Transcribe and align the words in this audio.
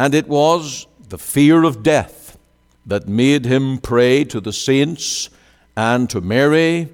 And 0.00 0.14
it 0.14 0.28
was 0.28 0.86
the 1.10 1.18
fear 1.18 1.62
of 1.62 1.82
death 1.82 2.38
that 2.86 3.06
made 3.06 3.44
him 3.44 3.76
pray 3.76 4.24
to 4.24 4.40
the 4.40 4.50
saints 4.50 5.28
and 5.76 6.08
to 6.08 6.22
Mary. 6.22 6.88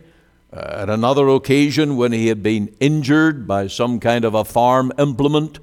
Uh, 0.52 0.78
at 0.82 0.90
another 0.90 1.28
occasion, 1.28 1.96
when 1.96 2.10
he 2.10 2.26
had 2.26 2.42
been 2.42 2.74
injured 2.80 3.46
by 3.46 3.68
some 3.68 4.00
kind 4.00 4.24
of 4.24 4.34
a 4.34 4.44
farm 4.44 4.92
implement, 4.98 5.60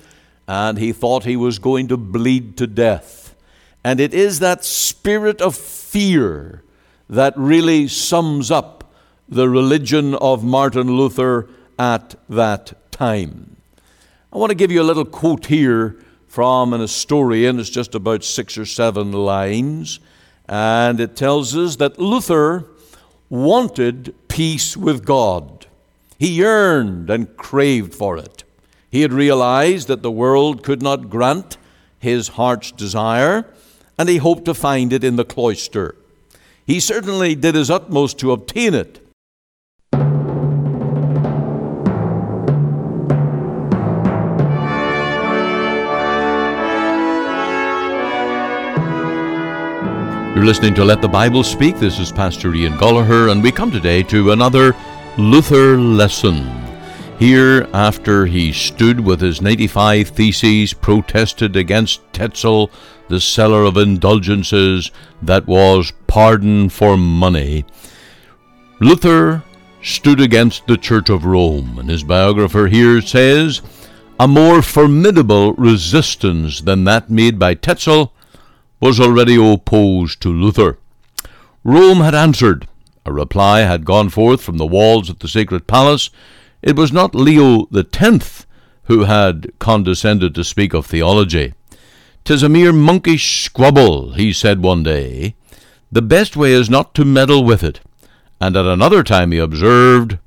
and 0.48 0.78
he 0.78 0.94
thought 0.94 1.26
he 1.26 1.36
was 1.36 1.60
going 1.60 1.90
to 1.90 1.98
bleed 1.98 2.56
to 2.56 2.66
death. 2.66 3.36
And 3.84 4.00
it 4.00 4.14
is 4.14 4.40
that 4.40 4.64
spirit 4.64 5.42
of 5.42 5.54
fear 5.54 6.64
that 7.10 7.34
really 7.36 7.90
sums 7.90 8.52
up 8.52 8.90
the 9.28 9.50
religion 9.50 10.16
of 10.16 10.46
Martin 10.46 10.96
Luther 10.96 11.50
at 11.78 12.16
that 12.30 12.72
time. 12.90 13.58
I 14.32 14.38
want 14.38 14.52
to 14.52 14.56
give 14.56 14.72
you 14.72 14.82
a 14.82 14.90
little 14.90 15.04
quote 15.04 15.48
here 15.48 15.98
from 16.34 16.74
an 16.74 16.82
historian. 16.82 17.60
It's 17.60 17.70
just 17.70 17.94
about 17.94 18.24
six 18.24 18.58
or 18.58 18.66
seven 18.66 19.12
lines. 19.12 20.00
And 20.50 21.00
it 21.00 21.16
tells 21.16 21.56
us 21.56 21.76
that 21.76 22.00
Luther 22.00 22.66
wanted 23.30 24.16
peace 24.30 24.76
with 24.76 25.06
God. 25.06 25.68
He 26.18 26.30
yearned 26.30 27.12
and 27.12 27.38
craved 27.38 27.94
for 27.94 28.18
it. 28.18 28.44
He 28.90 29.02
had 29.02 29.14
realized 29.14 29.88
that 29.90 30.02
the 30.02 30.10
world 30.10 30.64
could 30.64 30.82
not 30.82 31.08
grant 31.08 31.58
his 32.00 32.30
heart's 32.30 32.72
desire, 32.72 33.46
and 34.00 34.10
he 34.10 34.18
hoped 34.18 34.46
to 34.46 34.56
find 34.56 34.92
it 34.92 35.04
in 35.04 35.18
the 35.18 35.26
cloister. 35.26 35.96
He 36.66 36.80
certainly 36.80 37.36
did 37.36 37.54
his 37.54 37.70
utmost 37.70 38.18
to 38.20 38.32
obtain 38.32 38.74
it. 38.74 39.03
You're 50.44 50.50
listening 50.50 50.74
to 50.74 50.84
Let 50.84 51.02
the 51.02 51.08
Bible 51.08 51.42
Speak. 51.42 51.78
This 51.78 52.00
is 52.00 52.12
Pastor 52.12 52.54
Ian 52.54 52.74
Goligher, 52.74 53.32
and 53.32 53.42
we 53.42 53.50
come 53.50 53.72
today 53.72 54.04
to 54.04 54.34
another 54.34 54.76
Luther 55.18 55.78
lesson. 55.78 56.46
Here, 57.18 57.66
after 57.74 58.26
he 58.26 58.52
stood 58.52 59.00
with 59.00 59.22
his 59.22 59.42
95 59.42 60.10
Theses, 60.10 60.74
protested 60.74 61.56
against 61.56 62.02
Tetzel, 62.12 62.70
the 63.08 63.22
seller 63.22 63.64
of 63.64 63.78
indulgences, 63.78 64.92
that 65.22 65.48
was 65.48 65.94
pardon 66.08 66.68
for 66.68 66.98
money, 66.98 67.64
Luther 68.82 69.44
stood 69.82 70.20
against 70.20 70.68
the 70.68 70.76
Church 70.76 71.10
of 71.10 71.24
Rome, 71.24 71.80
and 71.80 71.90
his 71.90 72.04
biographer 72.04 72.68
here 72.68 73.00
says, 73.00 73.62
A 74.20 74.28
more 74.28 74.62
formidable 74.62 75.54
resistance 75.54 76.60
than 76.60 76.84
that 76.84 77.10
made 77.10 77.40
by 77.40 77.54
Tetzel 77.54 78.12
was 78.84 79.00
already 79.00 79.38
opposed 79.38 80.20
to 80.20 80.28
Luther. 80.28 80.78
Rome 81.64 82.02
had 82.02 82.14
answered. 82.14 82.68
A 83.06 83.14
reply 83.14 83.62
had 83.62 83.86
gone 83.86 84.10
forth 84.10 84.42
from 84.42 84.58
the 84.58 84.66
walls 84.66 85.10
of 85.10 85.20
the 85.20 85.30
sacred 85.30 85.68
palace. 85.68 86.10
It 86.62 86.76
was 86.76 86.92
not 86.92 87.16
Leo 87.16 87.70
X 87.74 88.46
who 88.84 89.06
had 89.06 89.54
condescended 89.58 90.36
to 90.36 90.44
speak 90.44 90.74
of 90.74 90.86
theology. 90.86 91.54
"'Tis 92.26 92.44
a 92.44 92.50
mere 92.50 92.74
monkish 92.74 93.46
squabble," 93.46 94.16
he 94.16 94.34
said 94.34 94.62
one 94.62 94.84
day. 94.84 95.36
The 95.90 96.02
best 96.02 96.36
way 96.36 96.52
is 96.52 96.70
not 96.70 96.94
to 96.96 97.06
meddle 97.06 97.46
with 97.46 97.64
it. 97.64 97.80
And 98.42 98.58
at 98.58 98.66
another 98.66 99.02
time 99.02 99.32
he 99.32 99.38
observed, 99.38 100.18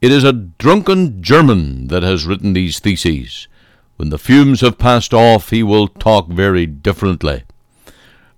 It 0.00 0.12
is 0.12 0.22
a 0.22 0.32
drunken 0.32 1.20
German 1.20 1.88
that 1.88 2.04
has 2.04 2.26
written 2.26 2.52
these 2.52 2.78
theses. 2.78 3.48
When 3.96 4.10
the 4.10 4.20
fumes 4.20 4.60
have 4.60 4.78
passed 4.78 5.12
off, 5.12 5.50
he 5.50 5.64
will 5.64 5.88
talk 5.88 6.28
very 6.28 6.64
differently. 6.64 7.42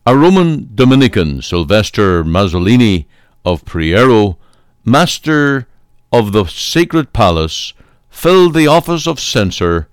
A 0.06 0.16
Roman 0.16 0.70
Dominican, 0.74 1.42
Sylvester 1.42 2.24
Mazzolini 2.24 3.04
of 3.44 3.66
Priero, 3.66 4.38
master 4.82 5.68
of 6.10 6.32
the 6.32 6.46
sacred 6.46 7.12
palace, 7.12 7.74
filled 8.08 8.54
the 8.54 8.66
office 8.66 9.06
of 9.06 9.20
censor, 9.20 9.88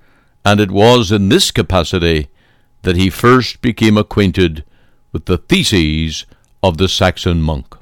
and 0.45 0.61
it 0.61 0.71
was 0.71 1.11
in 1.11 1.27
this 1.27 1.51
capacity 1.51 2.29
that 2.83 2.95
he 2.95 3.09
first 3.09 3.61
became 3.61 3.97
acquainted 3.97 4.63
with 5.11 5.25
the 5.25 5.37
theses 5.37 6.25
of 6.63 6.77
the 6.77 6.87
Saxon 6.87 7.41
monk. 7.41 7.75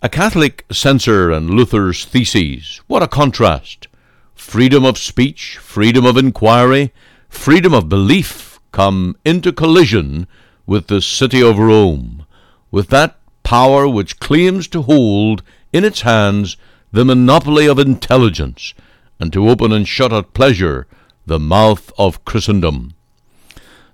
A 0.00 0.08
Catholic 0.08 0.64
censor 0.72 1.30
and 1.30 1.50
Luther's 1.50 2.06
theses, 2.06 2.80
what 2.86 3.02
a 3.02 3.06
contrast! 3.06 3.86
Freedom 4.34 4.86
of 4.86 4.96
speech, 4.96 5.58
freedom 5.58 6.06
of 6.06 6.16
inquiry, 6.16 6.90
freedom 7.28 7.74
of 7.74 7.90
belief 7.90 8.58
come 8.72 9.14
into 9.26 9.52
collision 9.52 10.26
with 10.66 10.86
the 10.86 11.02
city 11.02 11.42
of 11.42 11.58
Rome, 11.58 12.26
with 12.70 12.88
that 12.88 13.18
power 13.42 13.88
which 13.88 14.20
claims 14.20 14.68
to 14.68 14.82
hold 14.82 15.42
in 15.72 15.84
its 15.84 16.02
hands 16.02 16.56
the 16.92 17.04
monopoly 17.04 17.66
of 17.66 17.78
intelligence, 17.78 18.74
and 19.18 19.32
to 19.32 19.48
open 19.48 19.72
and 19.72 19.88
shut 19.88 20.12
at 20.12 20.34
pleasure 20.34 20.86
the 21.26 21.38
mouth 21.38 21.92
of 21.98 22.24
Christendom. 22.24 22.94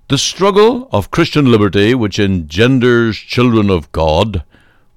The 0.09 0.17
struggle 0.17 0.89
of 0.91 1.11
Christian 1.11 1.51
liberty 1.51 1.93
which 1.93 2.19
engenders 2.19 3.17
children 3.17 3.69
of 3.69 3.91
God, 3.91 4.43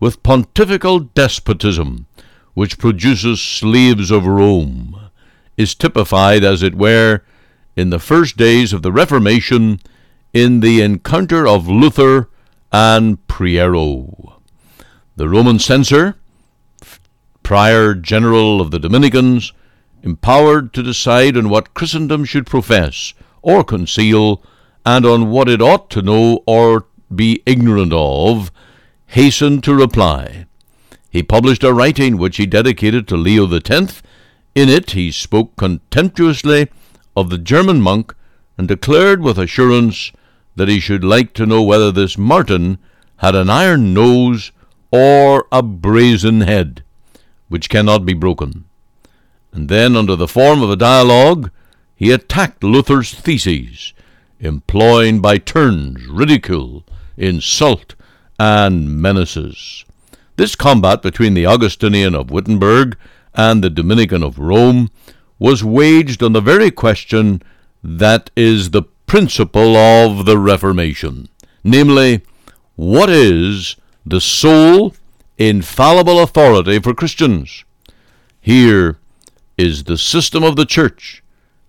with 0.00 0.22
pontifical 0.22 1.00
despotism 1.00 2.06
which 2.54 2.78
produces 2.78 3.40
slaves 3.40 4.10
of 4.10 4.26
Rome, 4.26 5.10
is 5.56 5.74
typified, 5.74 6.44
as 6.44 6.62
it 6.62 6.74
were, 6.74 7.22
in 7.76 7.90
the 7.90 7.98
first 7.98 8.36
days 8.36 8.72
of 8.72 8.82
the 8.82 8.92
Reformation 8.92 9.80
in 10.32 10.60
the 10.60 10.80
encounter 10.80 11.46
of 11.46 11.68
Luther 11.68 12.28
and 12.72 13.24
Prierio. 13.26 14.40
The 15.16 15.28
Roman 15.28 15.58
censor, 15.58 16.16
prior 17.42 17.94
general 17.94 18.60
of 18.60 18.70
the 18.70 18.78
Dominicans, 18.78 19.52
empowered 20.02 20.72
to 20.72 20.82
decide 20.82 21.36
on 21.36 21.48
what 21.48 21.74
Christendom 21.74 22.24
should 22.24 22.46
profess 22.46 23.14
or 23.42 23.62
conceal, 23.62 24.42
and 24.86 25.04
on 25.04 25.30
what 25.30 25.48
it 25.48 25.60
ought 25.60 25.90
to 25.90 26.02
know 26.02 26.42
or 26.46 26.86
be 27.14 27.42
ignorant 27.44 27.92
of, 27.92 28.50
hastened 29.06 29.62
to 29.64 29.74
reply. 29.74 30.46
He 31.10 31.22
published 31.22 31.62
a 31.62 31.74
writing 31.74 32.16
which 32.16 32.38
he 32.38 32.46
dedicated 32.46 33.06
to 33.08 33.16
Leo 33.16 33.52
X. 33.52 34.02
In 34.54 34.68
it 34.68 34.92
he 34.92 35.10
spoke 35.10 35.56
contemptuously 35.56 36.68
of 37.16 37.28
the 37.28 37.38
German 37.38 37.80
monk 37.80 38.14
and 38.56 38.66
declared 38.66 39.20
with 39.20 39.38
assurance 39.38 40.12
that 40.56 40.68
he 40.68 40.80
should 40.80 41.04
like 41.04 41.32
to 41.34 41.46
know 41.46 41.62
whether 41.62 41.90
this 41.90 42.18
Martin 42.18 42.78
had 43.16 43.34
an 43.34 43.48
iron 43.48 43.94
nose 43.94 44.52
or 44.90 45.46
a 45.50 45.62
brazen 45.62 46.42
head, 46.42 46.82
which 47.48 47.70
cannot 47.70 48.04
be 48.04 48.14
broken. 48.14 48.64
And 49.52 49.68
then, 49.68 49.96
under 49.96 50.16
the 50.16 50.28
form 50.28 50.62
of 50.62 50.70
a 50.70 50.76
dialogue, 50.76 51.50
he 51.94 52.10
attacked 52.10 52.64
Luther's 52.64 53.14
theses, 53.14 53.92
employing 54.40 55.20
by 55.20 55.38
turns 55.38 56.06
ridicule, 56.06 56.84
insult, 57.16 57.94
and 58.38 59.00
menaces. 59.00 59.84
This 60.36 60.56
combat 60.56 61.02
between 61.02 61.34
the 61.34 61.46
Augustinian 61.46 62.14
of 62.14 62.30
Wittenberg 62.30 62.96
and 63.34 63.62
the 63.62 63.70
Dominican 63.70 64.22
of 64.22 64.38
Rome 64.38 64.90
was 65.38 65.62
waged 65.62 66.22
on 66.22 66.32
the 66.32 66.40
very 66.40 66.70
question 66.70 67.42
that 67.84 68.30
is 68.36 68.70
the 68.70 68.82
principle 69.12 69.76
of 69.76 70.24
the 70.24 70.38
Reformation, 70.38 71.28
namely, 71.62 72.22
what 72.76 73.10
is 73.10 73.76
the 74.06 74.22
sole 74.22 74.94
infallible 75.36 76.18
authority 76.18 76.78
for 76.78 76.94
Christians? 76.94 77.62
Here 78.40 78.96
is 79.58 79.84
the 79.84 79.98
system 79.98 80.42
of 80.42 80.56
the 80.56 80.64
Church 80.64 81.22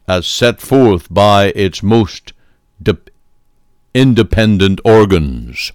as 0.07 0.25
set 0.25 0.61
forth 0.61 1.13
by 1.13 1.47
its 1.47 1.83
most 1.83 2.31
de- 2.81 2.95
independent 3.93 4.79
organs. 4.85 5.73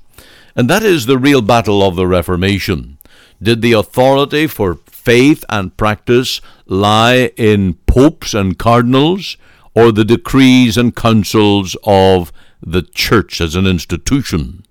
And 0.57 0.71
that 0.71 0.83
is 0.83 1.05
the 1.05 1.19
real 1.19 1.43
battle 1.43 1.83
of 1.83 1.97
the 1.97 2.07
Reformation. 2.07 2.97
Did 3.43 3.61
the 3.61 3.75
authority 3.75 4.47
for 4.47 4.77
faith 4.87 5.45
and 5.51 5.77
practice 5.77 6.41
lie 6.65 7.31
in 7.37 7.75
popes 7.85 8.33
and 8.33 8.59
cardinals, 8.59 9.37
or 9.79 9.93
the 9.93 10.05
decrees 10.05 10.77
and 10.77 10.97
councils 10.97 11.77
of 11.85 12.33
the 12.61 12.83
church 12.83 13.41
as 13.41 13.55
an 13.55 13.65
institution? 13.65 14.65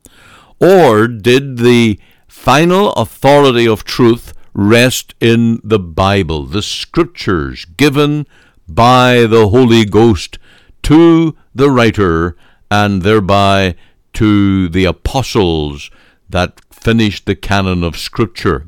Or 0.59 1.07
did 1.07 1.59
the 1.59 1.97
final 2.27 2.91
authority 2.91 3.65
of 3.65 3.85
truth 3.85 4.33
rest 4.53 5.15
in 5.21 5.61
the 5.63 5.79
Bible, 5.79 6.45
the 6.45 6.61
scriptures 6.61 7.63
given 7.63 8.27
by 8.67 9.25
the 9.25 9.47
Holy 9.47 9.85
Ghost 9.85 10.39
to 10.83 11.37
the 11.55 11.71
writer 11.71 12.35
and 12.69 13.01
thereby 13.01 13.75
to 14.13 14.67
the 14.67 14.83
apostles 14.83 15.89
that 16.29 16.59
finished 16.69 17.25
the 17.25 17.35
canon 17.35 17.81
of 17.81 17.95
Scripture? 17.95 18.67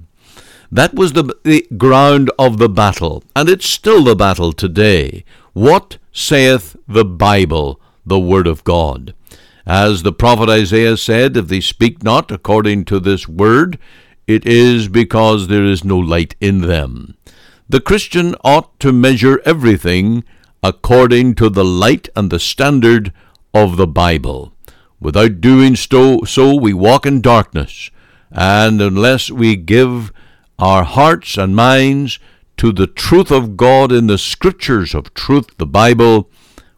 That 0.72 0.94
was 0.94 1.12
the, 1.12 1.36
the 1.44 1.68
ground 1.76 2.32
of 2.40 2.60
the 2.60 2.70
battle, 2.70 3.24
and 3.36 3.50
it's 3.50 3.66
still 3.66 4.06
the 4.06 4.16
battle 4.16 4.54
today. 4.54 5.26
What 5.52 5.98
saith 6.20 6.76
the 6.88 7.06
Bible, 7.06 7.80
the 8.06 8.20
Word 8.20 8.46
of 8.46 8.64
God? 8.64 9.14
As 9.66 10.04
the 10.04 10.12
prophet 10.12 10.50
Isaiah 10.50 10.98
said, 10.98 11.38
If 11.38 11.48
they 11.48 11.62
speak 11.62 12.04
not 12.04 12.32
according 12.32 12.86
to 12.86 13.00
this 13.00 13.28
word, 13.28 13.80
it 14.28 14.46
is 14.46 14.88
because 14.88 15.48
there 15.48 15.64
is 15.64 15.84
no 15.84 15.98
light 15.98 16.36
in 16.42 16.62
them. 16.62 17.16
The 17.68 17.80
Christian 17.80 18.36
ought 18.44 18.80
to 18.80 18.92
measure 18.92 19.42
everything 19.46 20.24
according 20.62 21.36
to 21.36 21.50
the 21.50 21.66
light 21.66 22.10
and 22.16 22.30
the 22.30 22.40
standard 22.40 23.14
of 23.54 23.78
the 23.78 23.88
Bible. 23.88 24.54
Without 25.00 25.40
doing 25.40 25.76
so, 25.76 26.24
so 26.26 26.54
we 26.56 26.74
walk 26.74 27.06
in 27.06 27.22
darkness, 27.22 27.92
and 28.32 28.82
unless 28.82 29.32
we 29.32 29.56
give 29.56 30.12
our 30.58 30.84
hearts 30.84 31.38
and 31.38 31.56
minds 31.56 32.20
to 32.60 32.72
the 32.74 32.88
truth 32.88 33.32
of 33.32 33.56
God 33.56 33.90
in 33.90 34.08
the 34.08 34.18
Scriptures 34.18 34.94
of 34.94 35.14
truth, 35.14 35.56
the 35.58 35.66
Bible, 35.66 36.30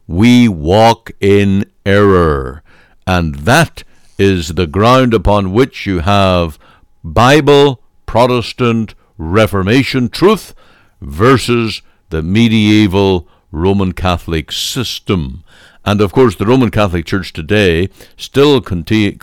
we 0.06 0.48
walk 0.48 1.10
in 1.20 1.66
error. 1.88 2.62
And 3.08 3.34
that 3.34 3.84
is 4.20 4.50
the 4.50 4.68
ground 4.68 5.12
upon 5.16 5.54
which 5.54 5.88
you 5.88 6.02
have 6.02 6.60
Bible, 7.04 7.82
Protestant, 8.06 8.94
Reformation 9.18 10.10
truth 10.10 10.54
versus 11.02 11.82
the 12.10 12.22
medieval 12.22 13.28
Roman 13.52 13.94
Catholic 13.94 14.52
system. 14.52 15.44
And 15.84 16.00
of 16.00 16.14
course, 16.14 16.36
the 16.36 16.46
Roman 16.46 16.70
Catholic 16.70 17.08
Church 17.08 17.34
today 17.34 17.90
still 18.16 18.62
contends 18.62 19.18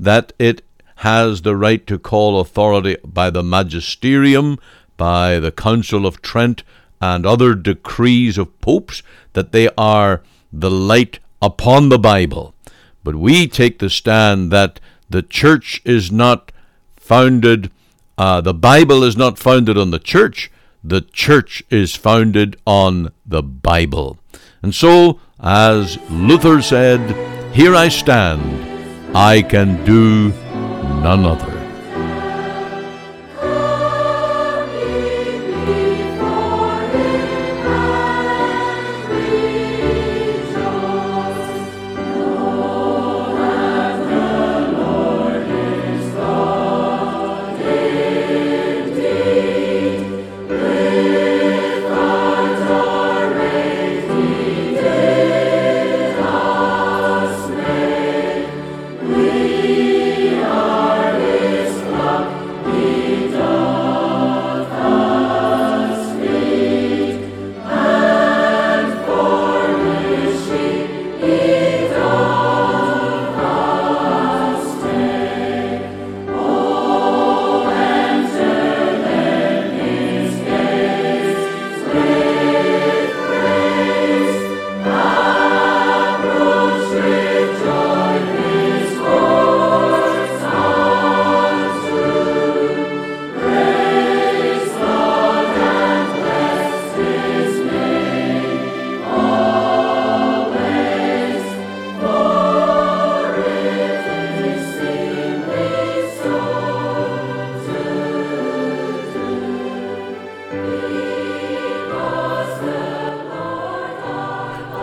that 0.00 0.32
it 0.40 0.62
has 1.02 1.42
the 1.42 1.56
right 1.56 1.84
to 1.84 1.98
call 1.98 2.38
authority 2.38 2.96
by 3.04 3.28
the 3.28 3.42
magisterium, 3.42 4.56
by 4.96 5.40
the 5.40 5.50
Council 5.50 6.06
of 6.06 6.22
Trent, 6.22 6.62
and 7.00 7.26
other 7.26 7.56
decrees 7.56 8.38
of 8.38 8.60
popes, 8.60 9.02
that 9.32 9.50
they 9.50 9.68
are 9.76 10.22
the 10.52 10.70
light 10.70 11.18
upon 11.40 11.88
the 11.88 11.98
Bible. 11.98 12.54
But 13.02 13.16
we 13.16 13.48
take 13.48 13.80
the 13.80 13.90
stand 13.90 14.52
that 14.52 14.78
the 15.10 15.22
church 15.22 15.82
is 15.84 16.12
not 16.12 16.52
founded, 16.94 17.72
uh, 18.16 18.40
the 18.40 18.54
Bible 18.54 19.02
is 19.02 19.16
not 19.16 19.40
founded 19.40 19.76
on 19.76 19.90
the 19.90 19.98
church, 19.98 20.52
the 20.84 21.00
church 21.00 21.64
is 21.68 21.96
founded 21.96 22.56
on 22.64 23.10
the 23.26 23.42
Bible. 23.42 24.18
And 24.62 24.72
so, 24.72 25.18
as 25.40 25.98
Luther 26.08 26.62
said, 26.62 27.00
Here 27.52 27.74
I 27.74 27.88
stand, 27.88 29.16
I 29.16 29.42
can 29.42 29.84
do 29.84 30.32
none 31.02 31.26
other. 31.26 31.61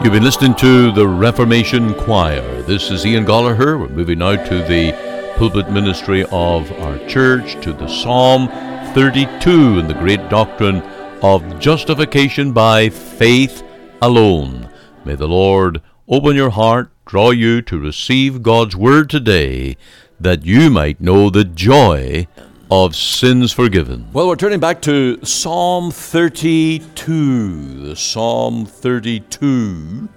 You've 0.10 0.16
been 0.16 0.24
listening 0.24 0.56
to 0.56 0.92
the 0.92 1.08
Reformation 1.08 1.94
Choir. 1.94 2.64
This 2.64 2.90
is 2.90 3.06
Ian 3.06 3.28
Goligher. 3.28 3.80
We're 3.80 3.90
moving 3.90 4.18
now 4.18 4.44
to 4.44 4.64
the 4.64 4.92
pulpit 5.38 5.70
ministry 5.70 6.24
of 6.32 6.72
our 6.82 6.98
church, 7.08 7.62
to 7.64 7.74
the 7.74 7.88
Psalm 7.88 8.48
32 8.96 9.78
and 9.78 9.88
the 9.88 9.94
great 9.94 10.28
doctrine 10.28 10.78
of 11.22 11.60
justification 11.60 12.54
by 12.54 12.90
faith 12.90 13.62
alone. 14.02 14.72
May 15.06 15.14
the 15.14 15.28
Lord 15.28 15.80
open 16.08 16.36
your 16.36 16.50
heart, 16.50 16.90
draw 17.06 17.30
you 17.30 17.62
to 17.62 17.78
receive 17.78 18.42
God's 18.42 18.76
word 18.76 19.12
today, 19.12 19.78
that 20.20 20.44
you 20.44 20.72
might 20.72 21.00
know 21.00 21.30
the 21.30 21.46
joy 21.46 22.26
of 22.72 22.96
sins 22.96 23.52
forgiven. 23.52 24.08
Well, 24.14 24.28
we're 24.28 24.36
turning 24.36 24.60
back 24.60 24.82
to 24.84 25.20
Psalm 25.26 25.90
32, 25.92 27.88
the 27.88 27.96
Psalm 27.96 28.66
32, 28.66 30.08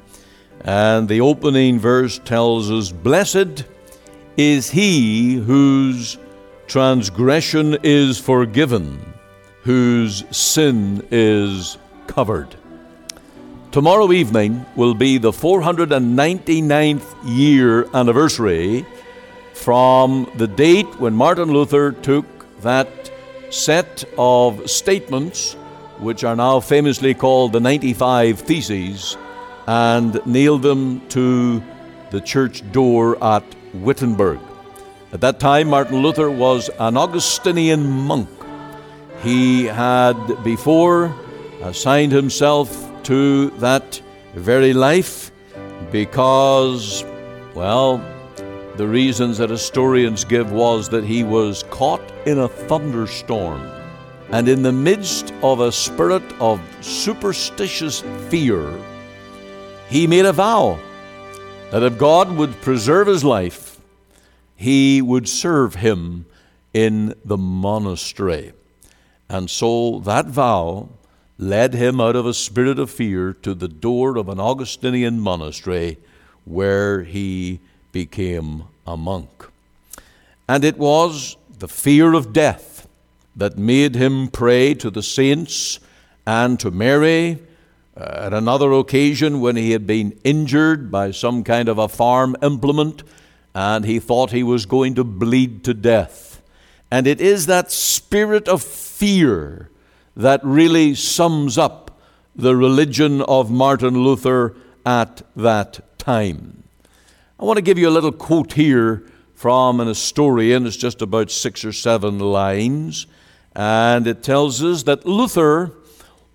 and 0.61 1.09
the 1.09 1.23
opening 1.23 1.79
verse 1.79 2.19
tells 2.19 2.71
us, 2.71 2.93
Blessed 2.93 3.65
is 4.37 4.71
he 4.71 5.37
whose 5.37 6.19
transgression 6.67 7.79
is 7.83 8.19
forgiven, 8.19 9.15
whose 9.63 10.25
sin 10.37 11.07
is 11.11 11.79
covered. 12.07 12.55
Tomorrow 13.71 14.13
evening 14.13 14.67
will 14.77 14.93
be 14.93 15.17
the 15.17 15.33
499th 15.33 17.15
year 17.25 17.89
anniversary 17.95 18.85
from 19.55 20.31
the 20.37 20.47
date 20.47 21.01
when 21.01 21.15
Martin 21.15 21.51
Luther 21.51 21.93
took 21.93 22.27
that 22.63 23.11
set 23.51 24.05
of 24.17 24.69
statements, 24.71 25.55
which 25.99 26.25
are 26.25 26.37
now 26.37 26.61
famously 26.61 27.15
called 27.15 27.53
the 27.53 27.61
95 27.61 28.41
Theses, 28.41 29.17
and 29.67 30.25
nailed 30.27 30.63
them 30.63 31.07
to 31.09 31.63
the 32.11 32.21
church 32.21 32.63
door 32.73 33.23
at 33.23 33.45
Wittenberg. 33.75 34.41
At 35.13 35.21
that 35.21 35.39
time, 35.39 35.69
Martin 35.69 36.03
Luther 36.03 36.31
was 36.31 36.71
an 36.79 36.97
Augustinian 36.97 37.89
monk. 37.89 38.29
He 39.23 39.65
had 39.65 40.17
before 40.43 41.15
assigned 41.63 42.13
himself 42.13 42.91
to 43.05 43.51
that 43.59 44.01
very 44.35 44.73
life 44.73 45.31
because, 45.91 47.05
well, 47.55 47.99
the 48.77 48.87
reasons 48.87 49.39
that 49.39 49.51
historians 49.51 50.25
give 50.25 50.51
was 50.51 50.89
that 50.89 51.05
he 51.05 51.25
was 51.25 51.65
caught 51.65 52.03
in 52.27 52.39
a 52.39 52.49
thunderstorm, 52.49 53.61
and 54.31 54.49
in 54.49 54.63
the 54.63 54.73
midst 54.73 55.33
of 55.43 55.61
a 55.61 55.71
spirit 55.71 56.23
of 56.41 56.61
superstitious 56.81 58.01
fear, 58.29 58.73
he 59.89 60.07
made 60.07 60.25
a 60.25 60.33
vow 60.33 60.79
that 61.71 61.83
if 61.83 61.99
God 61.99 62.35
would 62.37 62.61
preserve 62.63 63.07
his 63.07 63.25
life, 63.25 63.79
he 64.57 65.03
would 65.03 65.29
serve 65.29 65.75
him 65.75 66.25
in 66.73 67.15
the 67.25 67.37
monastery. 67.37 68.53
And 69.29 69.51
so 69.51 70.01
that 70.01 70.27
vow 70.27 70.89
led 71.37 71.75
him 71.75 72.01
out 72.01 72.17
of 72.17 72.25
a 72.25 72.35
spirit 72.35 72.79
of 72.79 72.91
fear 72.91 73.33
to 73.33 73.55
the 73.55 73.69
door 73.69 74.17
of 74.17 74.29
an 74.29 74.39
Augustinian 74.39 75.19
monastery 75.19 75.99
where 76.45 77.03
he 77.03 77.61
became 77.93 78.65
a 78.87 78.97
monk. 78.97 79.49
And 80.49 80.65
it 80.65 80.79
was 80.79 81.37
the 81.59 81.69
fear 81.69 82.15
of 82.15 82.33
death 82.33 82.89
that 83.37 83.57
made 83.57 83.95
him 83.95 84.29
pray 84.29 84.75
to 84.75 84.91
the 84.91 85.03
saints 85.03 85.79
and 86.27 86.59
to 86.61 86.71
Mary. 86.71 87.39
Uh, 87.97 88.27
at 88.27 88.35
another 88.35 88.73
occasion, 88.73 89.41
when 89.41 89.57
he 89.57 89.71
had 89.73 89.87
been 89.87 90.19
injured 90.25 90.91
by 90.91 91.11
some 91.11 91.45
kind 91.45 91.69
of 91.69 91.79
a 91.79 91.89
farm 91.89 92.35
implement 92.43 93.03
and 93.55 93.85
he 93.85 93.99
thought 93.99 94.31
he 94.31 94.43
was 94.43 94.67
going 94.67 94.95
to 94.95 95.05
bleed 95.05 95.63
to 95.65 95.75
death. 95.75 96.43
And 96.91 97.07
it 97.07 97.21
is 97.21 97.47
that 97.47 97.71
spirit 97.71 98.49
of 98.49 98.63
fear 98.63 99.71
that 100.17 100.41
really 100.45 100.95
sums 100.95 101.59
up 101.59 101.91
the 102.35 102.57
religion 102.57 103.23
of 103.23 103.51
Martin 103.51 104.03
Luther 104.03 104.55
at 104.85 105.23
that 105.37 105.99
time. 105.99 106.62
I 107.43 107.45
want 107.45 107.57
to 107.57 107.63
give 107.63 107.77
you 107.77 107.89
a 107.89 107.91
little 107.91 108.13
quote 108.13 108.53
here 108.53 109.03
from 109.35 109.81
an 109.81 109.89
historian. 109.89 110.65
It's 110.65 110.77
just 110.77 111.03
about 111.03 111.29
six 111.29 111.65
or 111.65 111.73
seven 111.73 112.21
lines. 112.21 113.09
And 113.57 114.07
it 114.07 114.23
tells 114.23 114.63
us 114.63 114.85
that 114.85 115.05
Luther 115.05 115.73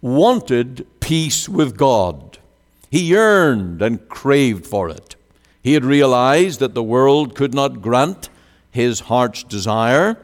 wanted 0.02 0.86
peace 1.00 1.48
with 1.48 1.78
God. 1.78 2.40
He 2.92 3.04
yearned 3.04 3.82
and 3.82 4.10
craved 4.10 4.68
for 4.68 4.90
it. 4.90 5.16
He 5.64 5.76
had 5.76 5.86
realized 5.86 6.60
that 6.60 6.74
the 6.74 6.84
world 6.84 7.36
could 7.36 7.54
not 7.54 7.82
grant 7.82 8.28
his 8.70 9.00
heart's 9.00 9.44
desire, 9.44 10.18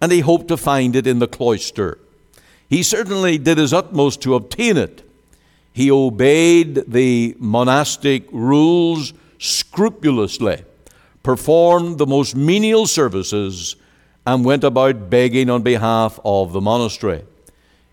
and 0.00 0.12
he 0.12 0.20
hoped 0.20 0.46
to 0.48 0.56
find 0.56 0.94
it 0.94 1.08
in 1.08 1.18
the 1.18 1.26
cloister. 1.26 1.98
He 2.68 2.84
certainly 2.84 3.38
did 3.38 3.58
his 3.58 3.72
utmost 3.72 4.22
to 4.22 4.36
obtain 4.36 4.76
it. 4.76 5.02
He 5.72 5.90
obeyed 5.90 6.84
the 6.86 7.34
monastic 7.40 8.28
rules 8.30 9.12
scrupulously, 9.38 10.64
performed 11.22 11.98
the 11.98 12.06
most 12.06 12.36
menial 12.36 12.86
services, 12.86 13.76
and 14.26 14.44
went 14.44 14.62
about 14.62 15.08
begging 15.08 15.48
on 15.48 15.62
behalf 15.62 16.20
of 16.24 16.52
the 16.52 16.60
monastery. 16.60 17.24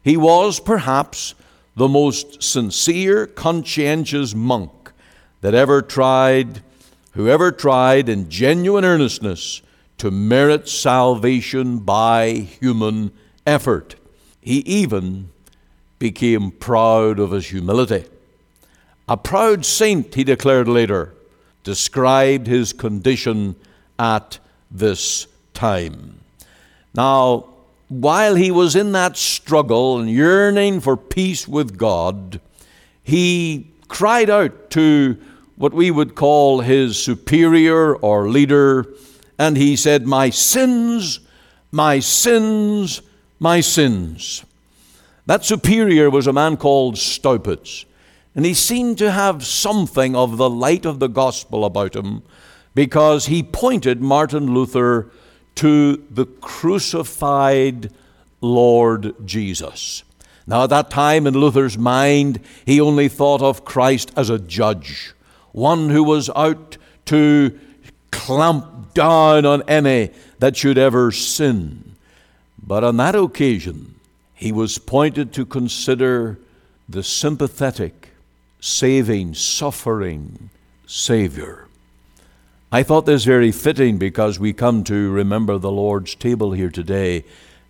He 0.04 0.18
was 0.18 0.60
perhaps 0.60 1.34
the 1.76 1.88
most 1.88 2.44
sincere, 2.44 3.26
conscientious 3.26 4.36
monk 4.36 4.92
that 5.42 5.54
ever 5.54 5.82
tried, 5.82 6.62
whoever 7.14 7.52
tried 7.52 8.10
in 8.10 8.30
genuine 8.30 8.86
earnestness 8.86 9.62
to 9.98 10.12
merit 10.12 10.68
salvation 10.68 11.80
by 11.80 12.32
human 12.32 13.12
effort. 13.48 13.96
He 14.42 14.60
even 14.60 15.30
became 16.00 16.52
proud 16.52 17.18
of 17.18 17.32
his 17.32 17.48
humility. 17.48 18.06
A 19.08 19.18
proud 19.18 19.66
saint, 19.66 20.14
he 20.14 20.24
declared 20.24 20.68
later, 20.68 21.15
described 21.66 22.48
his 22.48 22.72
condition 22.72 23.58
at 24.00 24.40
this 24.72 25.28
time. 25.54 26.22
Now, 26.94 27.50
while 27.90 28.36
he 28.36 28.52
was 28.52 28.76
in 28.76 28.94
that 28.94 29.18
struggle 29.18 30.00
and 30.00 30.10
yearning 30.10 30.80
for 30.80 30.96
peace 30.96 31.48
with 31.48 31.78
God, 31.78 32.40
he 33.04 33.68
cried 33.90 34.30
out 34.30 34.70
to 34.72 35.18
what 35.58 35.74
we 35.74 35.92
would 35.92 36.16
call 36.16 36.62
his 36.62 36.98
superior 36.98 37.96
or 37.96 38.30
leader, 38.30 38.86
and 39.38 39.58
he 39.58 39.76
said, 39.76 40.08
My 40.08 40.30
sins, 40.30 41.20
my 41.72 42.00
sins, 42.00 43.02
my 43.40 43.62
sins. 43.62 44.44
That 45.26 45.44
superior 45.44 46.10
was 46.10 46.28
a 46.28 46.34
man 46.34 46.58
called 46.58 46.96
Staupitz, 46.96 47.86
and 48.36 48.46
he 48.46 48.54
seemed 48.54 48.98
to 48.98 49.12
have 49.12 49.46
something 49.46 50.16
of 50.16 50.38
the 50.38 50.50
light 50.50 50.86
of 50.86 51.00
the 51.00 51.08
gospel 51.08 51.66
about 51.66 51.96
him 51.96 52.22
because 52.74 53.28
he 53.28 53.42
pointed 53.42 54.02
Martin 54.02 54.54
Luther 54.54 55.10
to 55.56 56.04
the 56.12 56.26
crucified 56.26 57.92
Lord 58.42 59.16
Jesus. 59.26 60.04
Now, 60.46 60.66
at 60.66 60.70
that 60.70 60.92
time 60.92 61.26
in 61.26 61.34
Luther's 61.34 61.78
mind, 61.78 62.40
he 62.66 62.80
only 62.80 63.08
thought 63.08 63.42
of 63.42 63.66
Christ 63.66 64.12
as 64.16 64.30
a 64.30 64.38
judge, 64.38 65.14
one 65.54 65.90
who 65.90 66.04
was 66.04 66.30
out 66.36 66.78
to 67.06 67.58
clamp 68.12 68.94
down 68.94 69.46
on 69.46 69.64
any 69.68 70.12
that 70.40 70.56
should 70.56 70.78
ever 70.78 71.12
sin. 71.12 71.96
But 72.62 72.84
on 72.84 72.98
that 72.98 73.16
occasion, 73.16 73.96
he 74.34 74.52
was 74.52 74.78
pointed 74.78 75.34
to 75.34 75.46
consider 75.46 76.40
the 76.88 77.04
sympathetic, 77.04 78.05
saving, 78.60 79.34
suffering 79.34 80.50
Savior. 80.88 81.68
I 82.72 82.84
thought 82.84 83.06
this 83.06 83.24
very 83.24 83.52
fitting 83.52 83.98
because 83.98 84.40
we 84.40 84.52
come 84.52 84.84
to 84.86 85.12
remember 85.12 85.58
the 85.58 85.72
Lord's 85.72 86.16
table 86.16 86.52
here 86.52 86.70
today, 86.70 87.24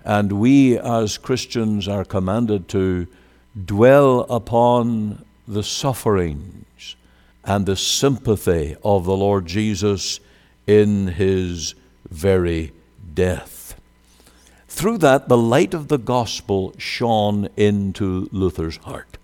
and 0.03 0.31
we 0.31 0.77
as 0.77 1.17
Christians 1.17 1.87
are 1.87 2.05
commanded 2.05 2.67
to 2.69 3.07
dwell 3.65 4.21
upon 4.21 5.23
the 5.47 5.63
sufferings 5.63 6.95
and 7.43 7.65
the 7.65 7.75
sympathy 7.75 8.75
of 8.83 9.05
the 9.05 9.15
Lord 9.15 9.45
Jesus 9.45 10.19
in 10.65 11.07
his 11.07 11.75
very 12.09 12.71
death. 13.13 13.79
Through 14.67 14.97
that, 14.99 15.29
the 15.29 15.37
light 15.37 15.73
of 15.73 15.87
the 15.87 15.97
gospel 15.97 16.73
shone 16.77 17.47
into 17.55 18.27
Luther's 18.31 18.77
heart. 18.77 19.17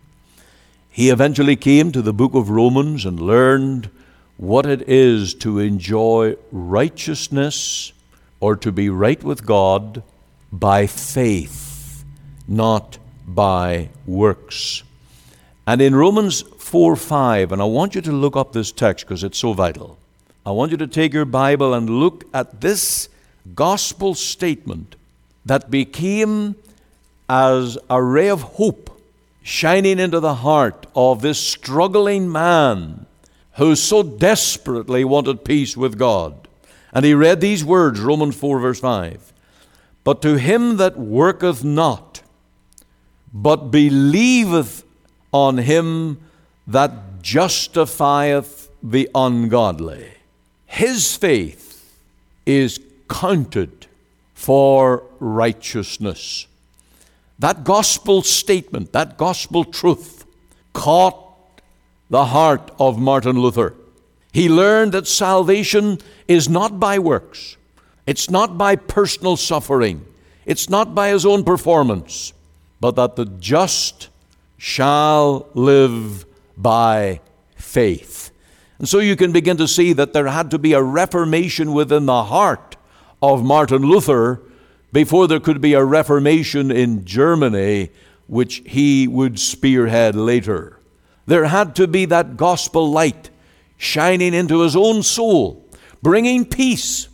He 0.93 1.09
eventually 1.09 1.55
came 1.55 1.93
to 1.93 2.01
the 2.01 2.11
book 2.11 2.35
of 2.35 2.49
Romans 2.49 3.05
and 3.05 3.17
learned 3.17 3.89
what 4.35 4.65
it 4.65 4.89
is 4.89 5.33
to 5.35 5.57
enjoy 5.57 6.35
righteousness 6.51 7.93
or 8.41 8.57
to 8.57 8.73
be 8.73 8.89
right 8.89 9.23
with 9.23 9.45
God 9.45 10.03
by 10.51 10.87
faith, 10.87 12.03
not 12.45 12.97
by 13.25 13.87
works. 14.05 14.83
And 15.65 15.81
in 15.81 15.95
Romans 15.95 16.41
4 16.41 16.97
5, 16.97 17.53
and 17.53 17.61
I 17.61 17.65
want 17.65 17.95
you 17.95 18.01
to 18.01 18.11
look 18.11 18.35
up 18.35 18.51
this 18.51 18.73
text 18.73 19.05
because 19.05 19.23
it's 19.23 19.37
so 19.37 19.53
vital. 19.53 19.97
I 20.45 20.51
want 20.51 20.71
you 20.71 20.77
to 20.77 20.87
take 20.87 21.13
your 21.13 21.23
Bible 21.23 21.73
and 21.73 21.89
look 21.89 22.25
at 22.33 22.59
this 22.59 23.07
gospel 23.55 24.13
statement 24.13 24.97
that 25.45 25.71
became 25.71 26.55
as 27.29 27.77
a 27.89 28.03
ray 28.03 28.27
of 28.27 28.41
hope 28.41 28.90
shining 29.41 29.99
into 29.99 30.19
the 30.19 30.35
heart 30.35 30.85
of 30.95 31.21
this 31.21 31.39
struggling 31.39 32.31
man 32.31 33.05
who 33.53 33.75
so 33.75 34.03
desperately 34.03 35.03
wanted 35.03 35.43
peace 35.43 35.75
with 35.75 35.97
God. 35.97 36.47
And 36.93 37.05
he 37.05 37.13
read 37.13 37.41
these 37.41 37.63
words, 37.63 37.99
Romans 37.99 38.35
4, 38.35 38.59
verse 38.59 38.79
5. 38.79 39.33
But 40.03 40.21
to 40.23 40.37
him 40.37 40.77
that 40.77 40.97
worketh 40.97 41.63
not, 41.63 42.21
but 43.33 43.71
believeth 43.71 44.83
on 45.31 45.59
him 45.59 46.19
that 46.67 47.21
justifieth 47.21 48.69
the 48.83 49.09
ungodly, 49.13 50.11
his 50.65 51.15
faith 51.15 51.97
is 52.45 52.79
counted 53.09 53.87
for 54.33 55.03
righteousness. 55.19 56.47
That 57.41 57.63
gospel 57.63 58.21
statement, 58.21 58.93
that 58.93 59.17
gospel 59.17 59.65
truth, 59.65 60.25
caught 60.73 61.17
the 62.07 62.25
heart 62.25 62.69
of 62.77 62.99
Martin 62.99 63.39
Luther. 63.39 63.73
He 64.31 64.47
learned 64.47 64.91
that 64.91 65.07
salvation 65.07 65.97
is 66.27 66.47
not 66.47 66.79
by 66.79 66.99
works, 66.99 67.57
it's 68.05 68.29
not 68.29 68.59
by 68.59 68.75
personal 68.75 69.37
suffering, 69.37 70.05
it's 70.45 70.69
not 70.69 70.93
by 70.93 71.09
his 71.09 71.25
own 71.25 71.43
performance, 71.43 72.31
but 72.79 72.95
that 72.95 73.15
the 73.15 73.25
just 73.25 74.09
shall 74.59 75.49
live 75.55 76.25
by 76.55 77.21
faith. 77.55 78.29
And 78.77 78.87
so 78.87 78.99
you 78.99 79.15
can 79.15 79.31
begin 79.31 79.57
to 79.57 79.67
see 79.67 79.93
that 79.93 80.13
there 80.13 80.27
had 80.27 80.51
to 80.51 80.59
be 80.59 80.73
a 80.73 80.83
reformation 80.83 81.73
within 81.73 82.05
the 82.05 82.25
heart 82.25 82.75
of 83.19 83.43
Martin 83.43 83.81
Luther 83.81 84.41
before 84.91 85.27
there 85.27 85.39
could 85.39 85.61
be 85.61 85.73
a 85.73 85.83
Reformation 85.83 86.71
in 86.71 87.05
Germany, 87.05 87.91
which 88.27 88.61
he 88.65 89.07
would 89.07 89.39
spearhead 89.39 90.15
later. 90.15 90.79
There 91.25 91.45
had 91.45 91.75
to 91.75 91.87
be 91.87 92.05
that 92.05 92.37
gospel 92.37 92.89
light 92.89 93.29
shining 93.77 94.33
into 94.33 94.61
his 94.61 94.75
own 94.75 95.03
soul, 95.03 95.69
bringing 96.01 96.45
peace, 96.45 97.07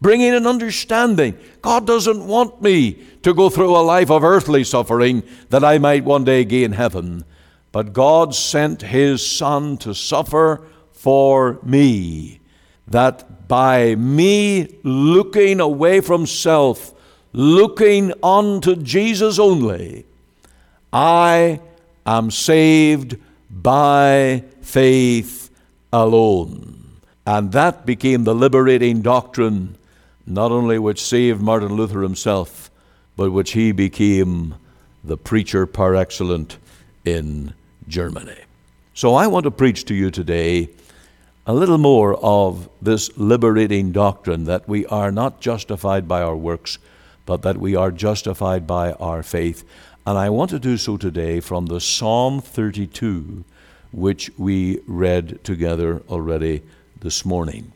bringing 0.00 0.34
an 0.34 0.46
understanding. 0.46 1.36
God 1.62 1.86
doesn't 1.86 2.26
want 2.26 2.62
me 2.62 3.02
to 3.22 3.34
go 3.34 3.50
through 3.50 3.76
a 3.76 3.78
life 3.78 4.10
of 4.10 4.22
earthly 4.22 4.64
suffering 4.64 5.22
that 5.50 5.64
I 5.64 5.78
might 5.78 6.04
one 6.04 6.24
day 6.24 6.44
gain 6.44 6.72
heaven. 6.72 7.24
But 7.72 7.92
God 7.92 8.34
sent 8.34 8.82
his 8.82 9.26
Son 9.26 9.76
to 9.78 9.94
suffer 9.94 10.66
for 10.92 11.58
me, 11.62 12.40
that 12.86 13.48
by 13.48 13.94
me 13.96 14.78
looking 14.84 15.60
away 15.60 16.00
from 16.00 16.26
self, 16.26 16.94
looking 17.34 18.12
unto 18.22 18.76
Jesus 18.76 19.38
only, 19.38 20.06
I 20.92 21.60
am 22.06 22.30
saved 22.30 23.16
by 23.50 24.44
faith 24.62 25.50
alone. 25.92 27.00
And 27.26 27.52
that 27.52 27.84
became 27.84 28.24
the 28.24 28.34
liberating 28.34 29.02
doctrine, 29.02 29.76
not 30.26 30.52
only 30.52 30.78
which 30.78 31.02
saved 31.02 31.40
Martin 31.40 31.74
Luther 31.74 32.02
himself, 32.02 32.70
but 33.16 33.32
which 33.32 33.52
he 33.52 33.72
became 33.72 34.54
the 35.02 35.16
preacher 35.16 35.66
par 35.66 35.94
excellence 35.94 36.56
in 37.04 37.52
Germany. 37.88 38.36
So 38.94 39.14
I 39.14 39.26
want 39.26 39.44
to 39.44 39.50
preach 39.50 39.84
to 39.86 39.94
you 39.94 40.10
today 40.10 40.68
a 41.46 41.52
little 41.52 41.78
more 41.78 42.14
of 42.24 42.68
this 42.80 43.10
liberating 43.18 43.92
doctrine 43.92 44.44
that 44.44 44.68
we 44.68 44.86
are 44.86 45.10
not 45.10 45.40
justified 45.40 46.06
by 46.06 46.22
our 46.22 46.36
works, 46.36 46.78
but 47.26 47.42
that 47.42 47.58
we 47.58 47.74
are 47.74 47.90
justified 47.90 48.66
by 48.66 48.92
our 48.92 49.22
faith. 49.22 49.64
And 50.06 50.18
I 50.18 50.28
want 50.30 50.50
to 50.50 50.58
do 50.58 50.76
so 50.76 50.96
today 50.96 51.40
from 51.40 51.66
the 51.66 51.80
Psalm 51.80 52.40
32, 52.40 53.44
which 53.92 54.30
we 54.36 54.80
read 54.86 55.42
together 55.44 56.02
already 56.08 56.62
this 57.00 57.24
morning. 57.24 57.72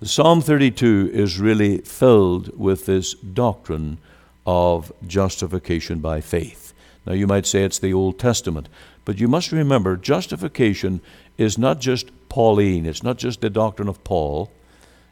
The 0.00 0.08
Psalm 0.08 0.40
32 0.40 1.10
is 1.12 1.38
really 1.38 1.78
filled 1.78 2.58
with 2.58 2.86
this 2.86 3.12
doctrine 3.14 3.98
of 4.46 4.92
justification 5.06 5.98
by 5.98 6.22
faith. 6.22 6.72
Now, 7.06 7.12
you 7.12 7.26
might 7.26 7.46
say 7.46 7.64
it's 7.64 7.78
the 7.78 7.92
Old 7.92 8.18
Testament, 8.18 8.68
but 9.04 9.18
you 9.18 9.28
must 9.28 9.52
remember 9.52 9.96
justification 9.96 11.00
is 11.36 11.58
not 11.58 11.80
just 11.80 12.10
Pauline, 12.28 12.86
it's 12.86 13.02
not 13.02 13.18
just 13.18 13.40
the 13.40 13.50
doctrine 13.50 13.88
of 13.88 14.02
Paul, 14.04 14.50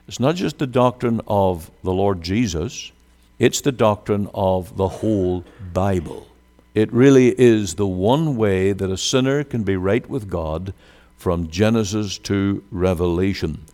it's 0.07 0.21
not 0.21 0.37
just 0.37 0.59
the 0.59 0.67
doctrine 0.67 1.21
of 1.27 1.71
the 1.83 1.93
Lord 1.93 2.23
Jesus, 2.23 2.93
it's 3.39 3.61
the 3.61 3.73
doctrine 3.73 4.29
of 4.35 4.77
the 4.77 4.89
whole 4.89 5.45
Bible. 5.73 6.27
It 6.75 6.93
really 6.93 7.29
is 7.39 7.75
the 7.75 7.87
one 7.87 8.37
way 8.37 8.73
that 8.73 8.91
a 8.91 8.97
sinner 8.97 9.45
can 9.45 9.63
be 9.63 9.77
right 9.77 10.09
with 10.09 10.29
God 10.29 10.75
from 11.17 11.49
Genesis 11.49 12.19
to 12.19 12.63
Revelation. 12.71 13.65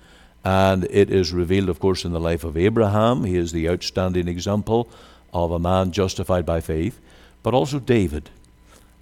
And 0.44 0.84
it 0.90 1.10
is 1.10 1.32
revealed, 1.32 1.70
of 1.70 1.80
course, 1.80 2.04
in 2.04 2.12
the 2.12 2.20
life 2.20 2.44
of 2.44 2.56
Abraham. 2.56 3.24
He 3.24 3.36
is 3.36 3.52
the 3.52 3.68
outstanding 3.68 4.28
example 4.28 4.88
of 5.32 5.50
a 5.50 5.58
man 5.58 5.92
justified 5.92 6.44
by 6.44 6.60
faith, 6.60 7.00
but 7.42 7.54
also 7.54 7.78
David. 7.78 8.30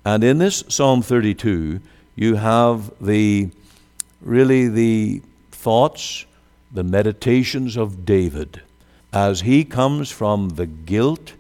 And 0.04 0.22
in 0.24 0.38
this 0.38 0.64
Psalm 0.68 1.02
32, 1.02 1.80
you 2.14 2.34
have 2.36 2.92
the 3.00 3.50
really 4.20 4.68
the 4.68 5.22
thoughts, 5.50 6.24
the 6.72 6.84
meditations 6.84 7.76
of 7.76 8.04
David 8.04 8.62
as 9.12 9.42
he 9.42 9.64
comes 9.64 10.10
from 10.10 10.50
the 10.50 10.66
guilt, 10.66 11.34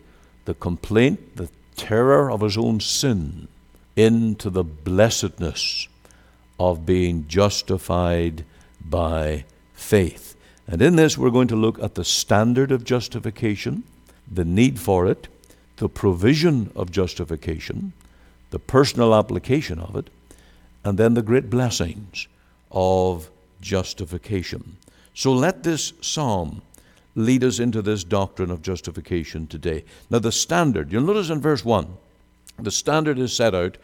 the 0.44 0.54
complaint, 0.54 1.36
the 1.36 1.48
terror 1.76 2.30
of 2.30 2.42
his 2.42 2.58
own 2.58 2.80
sin 2.80 3.48
into 3.96 4.50
the 4.50 4.64
blessedness 4.64 5.88
of 6.58 6.86
being 6.86 7.26
justified 7.28 8.44
by 8.84 9.44
faith. 9.74 10.36
And 10.66 10.80
in 10.80 10.96
this, 10.96 11.18
we're 11.18 11.30
going 11.30 11.48
to 11.48 11.56
look 11.56 11.82
at 11.82 11.94
the 11.94 12.04
standard 12.04 12.70
of 12.70 12.84
justification, 12.84 13.84
the 14.30 14.44
need 14.44 14.78
for 14.78 15.06
it, 15.06 15.28
the 15.76 15.88
provision 15.88 16.70
of 16.76 16.90
justification, 16.90 17.92
the 18.50 18.58
personal 18.58 19.14
application 19.14 19.78
of 19.80 19.96
it, 19.96 20.08
and 20.84 20.98
then 20.98 21.14
the 21.14 21.22
great 21.22 21.50
blessings 21.50 22.28
of 22.70 23.30
justification. 23.60 24.76
So 25.14 25.32
let 25.32 25.62
this 25.62 25.92
psalm 26.00 26.62
lead 27.14 27.44
us 27.44 27.58
into 27.58 27.82
this 27.82 28.04
doctrine 28.04 28.50
of 28.50 28.62
justification 28.62 29.46
today. 29.46 29.84
Now, 30.10 30.18
the 30.18 30.32
standard, 30.32 30.92
you'll 30.92 31.02
notice 31.02 31.30
in 31.30 31.40
verse 31.40 31.64
1, 31.64 31.86
the 32.58 32.70
standard 32.70 33.18
is 33.18 33.32
set 33.32 33.54
out 33.54 33.76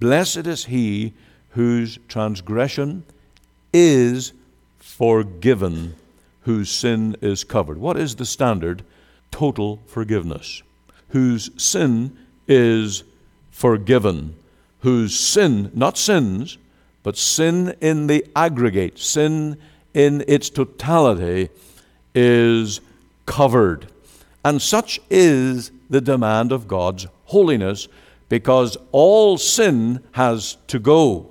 Blessed 0.00 0.46
is 0.46 0.66
he 0.66 1.12
whose 1.50 1.98
transgression 2.08 3.02
is 3.72 4.32
forgiven, 4.78 5.96
whose 6.42 6.70
sin 6.70 7.16
is 7.20 7.44
covered. 7.44 7.78
What 7.78 7.96
is 7.96 8.14
the 8.16 8.26
standard? 8.26 8.84
Total 9.30 9.80
forgiveness. 9.86 10.62
Whose 11.08 11.50
sin 11.60 12.16
is 12.46 13.02
forgiven. 13.50 14.36
Whose 14.80 15.18
sin, 15.18 15.72
not 15.74 15.98
sins, 15.98 16.58
but 17.02 17.16
sin 17.16 17.74
in 17.80 18.06
the 18.06 18.24
aggregate, 18.36 18.98
sin 18.98 19.56
in 19.94 20.24
its 20.28 20.50
totality, 20.50 21.48
is 22.20 22.80
covered. 23.26 23.86
And 24.44 24.60
such 24.60 24.98
is 25.08 25.70
the 25.88 26.00
demand 26.00 26.50
of 26.50 26.66
God's 26.66 27.06
holiness 27.26 27.86
because 28.28 28.76
all 28.90 29.38
sin 29.38 30.02
has 30.12 30.56
to 30.66 30.80
go. 30.80 31.30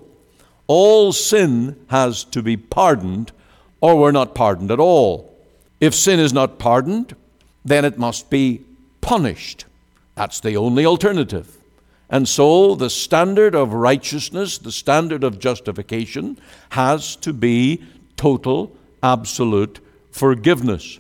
All 0.67 1.12
sin 1.12 1.75
has 1.88 2.24
to 2.25 2.41
be 2.41 2.56
pardoned, 2.56 3.34
or 3.82 3.98
we're 3.98 4.12
not 4.12 4.34
pardoned 4.34 4.72
at 4.72 4.79
all. 4.79 5.38
If 5.82 5.94
sin 5.94 6.22
is 6.22 6.32
not 6.32 6.58
pardoned, 6.58 7.15
then 7.66 7.83
it 7.83 7.98
must 7.98 8.29
be 8.29 8.62
punished. 9.01 9.66
That's 10.16 10.40
the 10.40 10.55
only 10.55 10.85
alternative. 10.85 11.57
And 12.09 12.29
so 12.29 12.75
the 12.75 12.90
standard 12.90 13.55
of 13.55 13.74
righteousness, 13.74 14.57
the 14.57 14.72
standard 14.72 15.25
of 15.25 15.38
justification, 15.38 16.40
has 16.70 17.18
to 17.18 17.33
be 17.33 17.83
total, 18.16 18.72
absolute 19.03 19.79
forgiveness. 20.18 21.00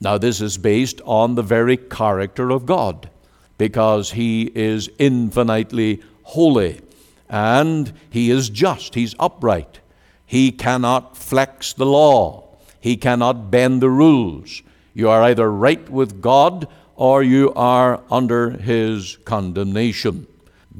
Now, 0.00 0.18
this 0.18 0.40
is 0.40 0.58
based 0.58 1.00
on 1.04 1.34
the 1.34 1.42
very 1.42 1.76
character 1.76 2.50
of 2.50 2.66
God, 2.66 3.10
because 3.56 4.12
He 4.12 4.52
is 4.54 4.88
infinitely 4.98 6.02
holy 6.22 6.80
and 7.28 7.92
He 8.10 8.30
is 8.30 8.48
just, 8.48 8.94
He's 8.94 9.14
upright. 9.18 9.80
He 10.24 10.52
cannot 10.52 11.16
flex 11.16 11.72
the 11.72 11.86
law, 11.86 12.58
He 12.80 12.96
cannot 12.96 13.50
bend 13.50 13.82
the 13.82 13.90
rules. 13.90 14.62
You 14.94 15.08
are 15.08 15.22
either 15.22 15.50
right 15.50 15.88
with 15.88 16.20
God 16.20 16.68
or 16.94 17.22
you 17.22 17.52
are 17.54 18.00
under 18.10 18.50
His 18.50 19.16
condemnation. 19.24 20.26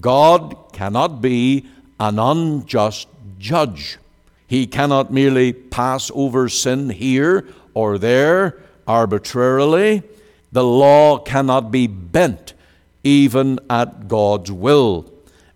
God 0.01 0.73
cannot 0.73 1.21
be 1.21 1.67
an 1.99 2.19
unjust 2.19 3.09
judge. 3.39 3.99
He 4.47 4.67
cannot 4.67 5.13
merely 5.13 5.53
pass 5.53 6.11
over 6.15 6.49
sin 6.49 6.91
here 6.91 7.47
or 7.79 7.97
there 7.97 8.59
arbitrarily. 8.89 10.03
The 10.51 10.65
law 10.65 11.19
cannot 11.19 11.71
be 11.71 11.87
bent 11.87 12.53
even 13.05 13.61
at 13.71 14.09
God's 14.09 14.51
will. 14.51 15.09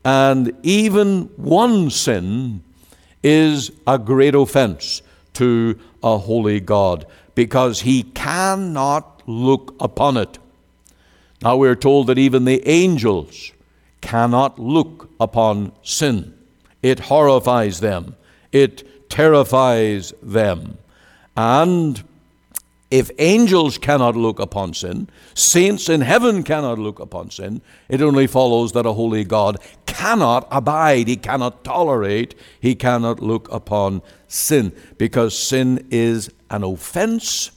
And 0.05 0.53
even 0.63 1.23
one 1.37 1.91
sin 1.91 2.63
is 3.25 3.73
a 3.89 3.99
great 3.99 4.37
offense 4.37 5.03
to 5.35 5.77
a 6.01 6.17
holy 6.17 6.61
God 6.61 7.07
because 7.35 7.81
he 7.81 8.05
cannot 8.05 9.23
look 9.27 9.75
upon 9.81 10.17
it. 10.17 10.39
Now 11.43 11.57
we're 11.57 11.75
told 11.75 12.07
that 12.07 12.19
even 12.19 12.45
the 12.45 12.63
angels 12.69 13.51
cannot 14.01 14.61
look 14.61 15.11
upon 15.19 15.73
sin. 15.83 16.35
It 16.85 17.01
horrifies 17.01 17.81
them, 17.81 18.15
it 18.53 19.11
terrifies 19.11 20.15
them. 20.23 20.79
And 21.37 22.05
if 22.93 23.11
angels 23.19 23.79
cannot 23.79 24.15
look 24.15 24.39
upon 24.39 24.75
sin, 24.75 25.09
saints 25.33 25.89
in 25.89 26.03
heaven 26.03 26.43
cannot 26.43 26.79
look 26.79 27.01
upon 27.01 27.31
sin, 27.31 27.63
it 27.89 28.03
only 28.03 28.27
follows 28.27 28.73
that 28.73 28.85
a 28.85 28.93
holy 28.93 29.25
God 29.25 29.57
cannot 29.87 30.47
abide, 30.51 31.09
he 31.09 31.17
cannot 31.17 31.65
tolerate, 31.65 32.35
he 32.61 32.75
cannot 32.75 33.21
look 33.21 33.51
upon 33.51 34.03
sin, 34.29 34.73
because 34.99 35.37
sin 35.37 35.89
is 35.91 36.31
an 36.51 36.63
offense 36.63 37.51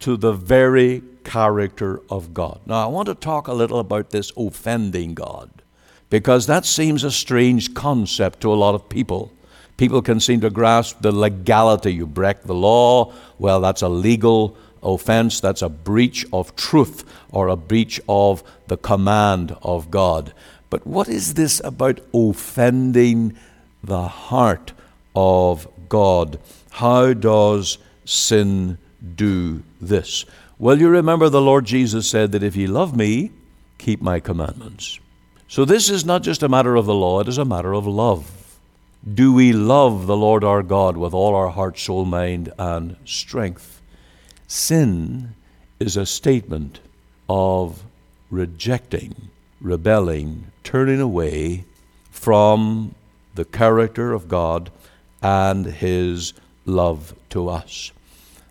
to 0.00 0.16
the 0.16 0.32
very 0.32 1.00
character 1.22 2.02
of 2.10 2.34
God. 2.34 2.58
Now, 2.66 2.84
I 2.84 2.90
want 2.90 3.06
to 3.06 3.14
talk 3.14 3.46
a 3.46 3.54
little 3.54 3.78
about 3.78 4.10
this 4.10 4.32
offending 4.36 5.14
God, 5.14 5.62
because 6.10 6.48
that 6.48 6.66
seems 6.66 7.04
a 7.04 7.12
strange 7.12 7.72
concept 7.72 8.40
to 8.40 8.52
a 8.52 8.54
lot 8.54 8.74
of 8.74 8.88
people. 8.88 9.32
People 9.76 10.02
can 10.02 10.20
seem 10.20 10.40
to 10.40 10.50
grasp 10.50 11.00
the 11.00 11.12
legality. 11.12 11.92
You 11.92 12.06
break 12.06 12.42
the 12.42 12.54
law, 12.54 13.12
well, 13.38 13.60
that's 13.60 13.82
a 13.82 13.88
legal 13.88 14.56
offense, 14.82 15.40
that's 15.40 15.62
a 15.62 15.68
breach 15.68 16.24
of 16.32 16.54
truth 16.56 17.04
or 17.30 17.48
a 17.48 17.56
breach 17.56 18.00
of 18.08 18.44
the 18.68 18.76
command 18.76 19.56
of 19.62 19.90
God. 19.90 20.32
But 20.70 20.86
what 20.86 21.08
is 21.08 21.34
this 21.34 21.60
about 21.64 22.00
offending 22.12 23.36
the 23.82 24.08
heart 24.08 24.72
of 25.14 25.66
God? 25.88 26.38
How 26.70 27.12
does 27.12 27.78
sin 28.04 28.78
do 29.14 29.62
this? 29.80 30.24
Well, 30.58 30.78
you 30.78 30.88
remember 30.88 31.28
the 31.28 31.40
Lord 31.40 31.64
Jesus 31.64 32.08
said 32.08 32.32
that 32.32 32.42
if 32.42 32.56
ye 32.56 32.66
love 32.66 32.96
me, 32.96 33.32
keep 33.78 34.00
my 34.00 34.20
commandments. 34.20 34.98
So 35.48 35.64
this 35.64 35.90
is 35.90 36.04
not 36.04 36.22
just 36.22 36.42
a 36.42 36.48
matter 36.48 36.76
of 36.76 36.86
the 36.86 36.94
law, 36.94 37.20
it 37.20 37.28
is 37.28 37.38
a 37.38 37.44
matter 37.44 37.74
of 37.74 37.86
love. 37.86 38.43
Do 39.12 39.34
we 39.34 39.52
love 39.52 40.06
the 40.06 40.16
Lord 40.16 40.44
our 40.44 40.62
God 40.62 40.96
with 40.96 41.12
all 41.12 41.34
our 41.34 41.50
heart, 41.50 41.78
soul, 41.78 42.06
mind, 42.06 42.50
and 42.58 42.96
strength? 43.04 43.82
Sin 44.46 45.34
is 45.78 45.98
a 45.98 46.06
statement 46.06 46.80
of 47.28 47.84
rejecting, 48.30 49.14
rebelling, 49.60 50.46
turning 50.62 51.02
away 51.02 51.66
from 52.10 52.94
the 53.34 53.44
character 53.44 54.14
of 54.14 54.26
God 54.26 54.70
and 55.20 55.66
His 55.66 56.32
love 56.64 57.14
to 57.28 57.50
us. 57.50 57.92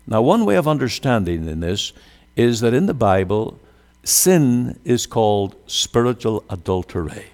Now, 0.05 0.21
one 0.21 0.45
way 0.45 0.55
of 0.55 0.67
understanding 0.67 1.47
in 1.47 1.61
this 1.61 1.93
is 2.35 2.59
that 2.59 2.75
in 2.75 2.85
the 2.85 2.93
Bible, 2.93 3.57
sin 4.03 4.79
is 4.85 5.07
called 5.07 5.55
spiritual 5.65 6.43
adultery, 6.47 7.25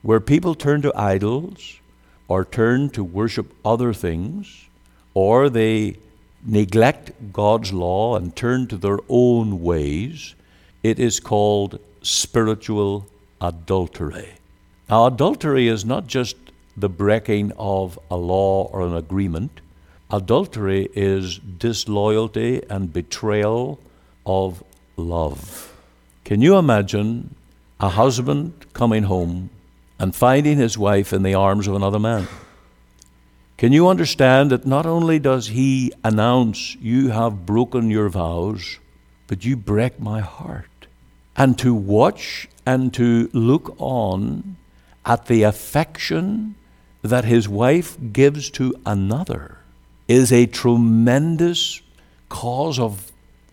where 0.00 0.20
people 0.20 0.54
turn 0.54 0.80
to 0.80 0.98
idols 0.98 1.79
or 2.30 2.44
turn 2.44 2.88
to 2.88 3.02
worship 3.02 3.52
other 3.64 3.92
things, 3.92 4.68
or 5.14 5.50
they 5.50 5.96
neglect 6.46 7.10
God's 7.32 7.72
law 7.72 8.14
and 8.14 8.36
turn 8.36 8.68
to 8.68 8.76
their 8.76 9.00
own 9.08 9.60
ways, 9.60 10.36
it 10.84 11.00
is 11.00 11.18
called 11.18 11.80
spiritual 12.02 13.04
adultery. 13.40 14.28
Now, 14.88 15.06
adultery 15.06 15.66
is 15.66 15.84
not 15.84 16.06
just 16.06 16.36
the 16.76 16.88
breaking 16.88 17.50
of 17.58 17.98
a 18.08 18.16
law 18.16 18.70
or 18.72 18.82
an 18.82 18.94
agreement, 18.94 19.60
adultery 20.08 20.88
is 20.94 21.38
disloyalty 21.38 22.62
and 22.70 22.92
betrayal 22.92 23.80
of 24.24 24.62
love. 24.96 25.74
Can 26.22 26.40
you 26.42 26.56
imagine 26.56 27.34
a 27.80 27.88
husband 27.88 28.66
coming 28.72 29.02
home 29.02 29.50
and 30.00 30.16
finding 30.16 30.56
his 30.56 30.78
wife 30.78 31.12
in 31.12 31.22
the 31.22 31.34
arms 31.34 31.68
of 31.68 31.74
another 31.74 31.98
man? 31.98 32.26
Can 33.58 33.72
you 33.72 33.86
understand 33.86 34.50
that 34.50 34.66
not 34.66 34.86
only 34.86 35.18
does 35.18 35.48
he 35.48 35.92
announce, 36.02 36.74
You 36.76 37.10
have 37.10 37.44
broken 37.44 37.90
your 37.90 38.08
vows, 38.08 38.78
but 39.26 39.44
you 39.44 39.54
break 39.54 40.00
my 40.00 40.20
heart? 40.20 40.86
And 41.36 41.58
to 41.58 41.74
watch 41.74 42.48
and 42.64 42.92
to 42.94 43.28
look 43.34 43.76
on 43.78 44.56
at 45.04 45.26
the 45.26 45.42
affection 45.42 46.54
that 47.02 47.26
his 47.26 47.46
wife 47.46 47.98
gives 48.12 48.48
to 48.50 48.74
another 48.86 49.58
is 50.08 50.32
a 50.32 50.46
tremendous 50.46 51.82
cause 52.30 52.78
of 52.78 53.12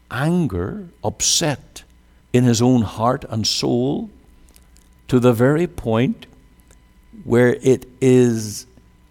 anger, 0.09 0.87
upset 1.03 1.83
in 2.31 2.45
his 2.45 2.61
own 2.61 2.83
heart 2.83 3.25
and 3.29 3.45
soul, 3.45 4.09
to 5.09 5.19
the 5.19 5.33
very 5.33 5.67
point 5.67 6.25
where 7.27 7.55
it 7.61 7.85
is 7.99 8.65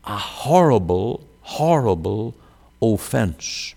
a 0.04 0.16
horrible, 0.16 1.22
horrible 1.42 2.34
offense. 2.80 3.74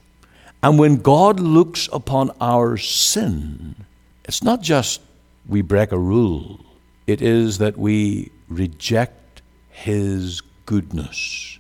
And 0.64 0.80
when 0.80 0.96
God 0.96 1.42
looks 1.42 1.90
upon 1.92 2.32
our 2.40 2.78
sin, 2.78 3.76
it's 4.24 4.42
not 4.42 4.62
just 4.62 5.02
we 5.46 5.62
break 5.62 5.92
a 5.92 6.00
rule, 6.00 6.64
it 7.06 7.22
is 7.22 7.58
that 7.58 7.78
we 7.78 8.32
reject 8.48 9.42
His 9.72 10.42
goodness, 10.66 11.60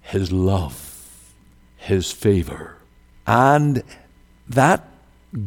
His 0.00 0.32
love, 0.32 1.34
His 1.76 2.10
favor. 2.10 2.78
And 3.26 3.82
that 4.48 4.88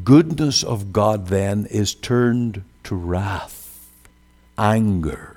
goodness 0.03 0.61
of 0.61 0.93
God 0.93 1.27
then 1.27 1.65
is 1.65 1.95
turned 1.95 2.63
to 2.83 2.95
wrath, 2.95 3.89
anger, 4.55 5.36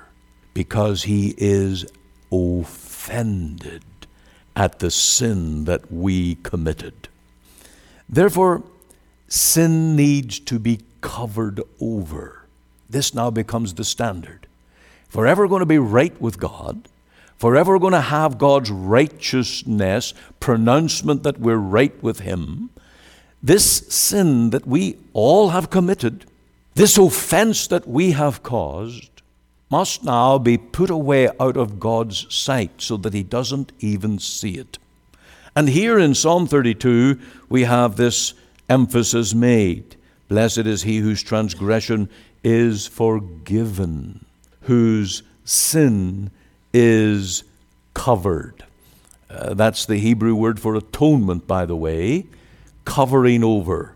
because 0.53 1.03
He 1.03 1.33
is 1.37 1.85
offended 2.31 3.83
at 4.55 4.79
the 4.79 4.91
sin 4.91 5.65
that 5.65 5.91
we 5.91 6.35
committed. 6.35 7.09
Therefore, 8.09 8.63
sin 9.27 9.95
needs 9.95 10.39
to 10.39 10.59
be 10.59 10.81
covered 10.99 11.61
over. 11.79 12.45
This 12.89 13.13
now 13.13 13.29
becomes 13.29 13.73
the 13.73 13.83
standard. 13.83 14.47
Forever 15.07 15.47
going 15.47 15.61
to 15.61 15.65
be 15.65 15.77
right 15.77 16.19
with 16.21 16.39
God, 16.39 16.87
forever 17.37 17.79
going 17.79 17.93
to 17.93 18.01
have 18.01 18.37
God's 18.37 18.71
righteousness, 18.71 20.13
pronouncement 20.39 21.23
that 21.23 21.39
we're 21.39 21.55
right 21.55 22.01
with 22.03 22.19
Him. 22.19 22.69
This 23.43 23.87
sin 23.87 24.51
that 24.51 24.67
we 24.67 24.97
all 25.13 25.49
have 25.49 25.69
committed, 25.69 26.25
this 26.75 26.97
offense 26.97 27.67
that 27.67 27.87
we 27.87 28.11
have 28.11 28.43
caused, 28.43 29.10
must 29.71 30.03
now 30.03 30.37
be 30.37 30.57
put 30.57 30.89
away 30.89 31.29
out 31.39 31.55
of 31.57 31.79
God's 31.79 32.31
sight 32.33 32.81
so 32.81 32.97
that 32.97 33.13
He 33.13 33.23
doesn't 33.23 33.71
even 33.79 34.19
see 34.19 34.57
it. 34.57 34.77
And 35.55 35.69
here 35.69 35.97
in 35.97 36.13
Psalm 36.13 36.45
32, 36.45 37.19
we 37.49 37.63
have 37.63 37.95
this 37.95 38.33
emphasis 38.69 39.33
made 39.33 39.95
Blessed 40.31 40.59
is 40.59 40.83
he 40.83 40.99
whose 40.99 41.21
transgression 41.21 42.09
is 42.41 42.87
forgiven, 42.87 44.23
whose 44.61 45.23
sin 45.43 46.31
is 46.73 47.43
covered. 47.93 48.63
Uh, 49.29 49.53
that's 49.55 49.85
the 49.85 49.97
Hebrew 49.97 50.33
word 50.33 50.57
for 50.57 50.75
atonement, 50.75 51.47
by 51.47 51.65
the 51.65 51.75
way, 51.75 52.27
covering 52.85 53.43
over. 53.43 53.93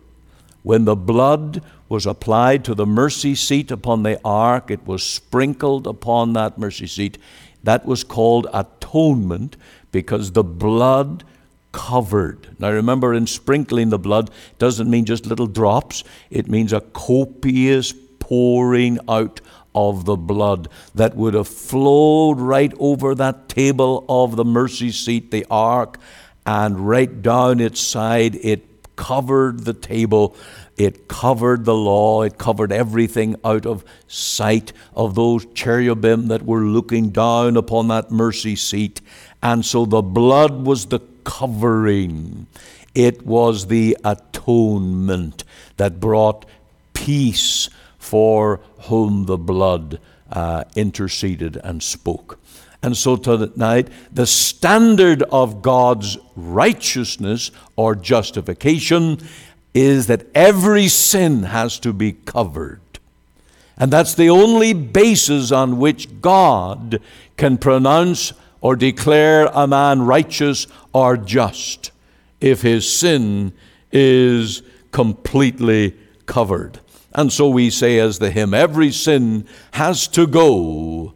When 0.61 0.83
the 0.83 0.97
blood 0.97 1.63
was 1.87 2.05
applied 2.05 2.65
to 2.65 2.75
the 2.75 2.85
mercy 2.85 3.35
seat 3.35 3.71
upon 3.71 4.03
the 4.03 4.19
ark, 4.25 4.71
it 4.71 4.85
was 4.85 5.03
sprinkled 5.03 5.85
upon 5.85 6.33
that 6.33 6.57
mercy 6.57 6.87
seat. 6.87 7.17
That 7.63 7.85
was 7.85 8.03
called 8.03 8.47
atonement 8.53 9.57
because 9.91 10.31
the 10.31 10.43
blood 10.43 11.23
covered. 11.71 12.47
Now 12.59 12.71
remember, 12.71 13.13
in 13.13 13.27
sprinkling 13.27 13.89
the 13.89 13.99
blood 13.99 14.31
doesn't 14.57 14.89
mean 14.89 15.05
just 15.05 15.25
little 15.25 15.47
drops, 15.47 16.03
it 16.29 16.47
means 16.47 16.73
a 16.73 16.81
copious 16.81 17.93
pouring 18.19 18.97
out 19.07 19.41
of 19.75 20.05
the 20.05 20.15
blood 20.15 20.69
that 20.95 21.15
would 21.15 21.33
have 21.33 21.47
flowed 21.47 22.39
right 22.39 22.73
over 22.79 23.13
that 23.13 23.49
table 23.49 24.05
of 24.07 24.37
the 24.37 24.45
mercy 24.45 24.91
seat, 24.91 25.31
the 25.31 25.45
ark, 25.51 25.99
and 26.45 26.87
right 26.87 27.21
down 27.21 27.59
its 27.59 27.81
side. 27.81 28.35
It 28.35 28.95
covered 28.95 29.65
the 29.65 29.73
table. 29.73 30.35
It 30.77 31.07
covered 31.07 31.65
the 31.65 31.75
law. 31.75 32.23
It 32.23 32.37
covered 32.37 32.71
everything 32.71 33.35
out 33.43 33.65
of 33.65 33.85
sight 34.07 34.73
of 34.93 35.15
those 35.15 35.45
cherubim 35.53 36.27
that 36.27 36.43
were 36.43 36.63
looking 36.63 37.11
down 37.11 37.55
upon 37.55 37.87
that 37.87 38.11
mercy 38.11 38.55
seat. 38.55 39.01
And 39.41 39.65
so 39.65 39.85
the 39.85 40.01
blood 40.01 40.65
was 40.65 40.87
the 40.87 40.99
covering. 41.23 42.47
It 42.93 43.25
was 43.25 43.67
the 43.67 43.97
atonement 44.03 45.43
that 45.77 45.99
brought 45.99 46.45
peace 46.93 47.69
for 47.97 48.59
whom 48.83 49.25
the 49.25 49.37
blood 49.37 49.99
uh, 50.31 50.63
interceded 50.75 51.57
and 51.63 51.81
spoke. 51.81 52.39
And 52.85 52.95
so 52.95 53.15
tonight, 53.15 53.89
the 54.11 54.27
standard 54.27 55.23
of 55.23 55.63
God's 55.63 56.19
righteousness 56.35 57.49
or 57.75 57.95
justification 57.95 59.17
is 59.75 60.07
that 60.07 60.25
every 60.33 60.87
sin 60.87 61.43
has 61.43 61.77
to 61.79 61.91
be 61.91 62.13
covered. 62.13 62.79
And 63.77 63.91
that's 63.91 64.15
the 64.15 64.29
only 64.29 64.71
basis 64.73 65.51
on 65.51 65.79
which 65.79 66.21
God 66.21 67.01
can 67.35 67.57
pronounce 67.57 68.31
or 68.61 68.77
declare 68.77 69.47
a 69.53 69.67
man 69.67 70.03
righteous 70.03 70.65
or 70.93 71.17
just 71.17 71.91
if 72.39 72.61
his 72.61 72.89
sin 72.91 73.51
is 73.91 74.61
completely 74.91 75.93
covered. 76.25 76.79
And 77.13 77.31
so 77.31 77.49
we 77.49 77.69
say, 77.69 77.99
as 77.99 78.19
the 78.19 78.31
hymn, 78.31 78.53
every 78.53 78.91
sin 78.91 79.45
has 79.71 80.07
to 80.09 80.25
go 80.25 81.13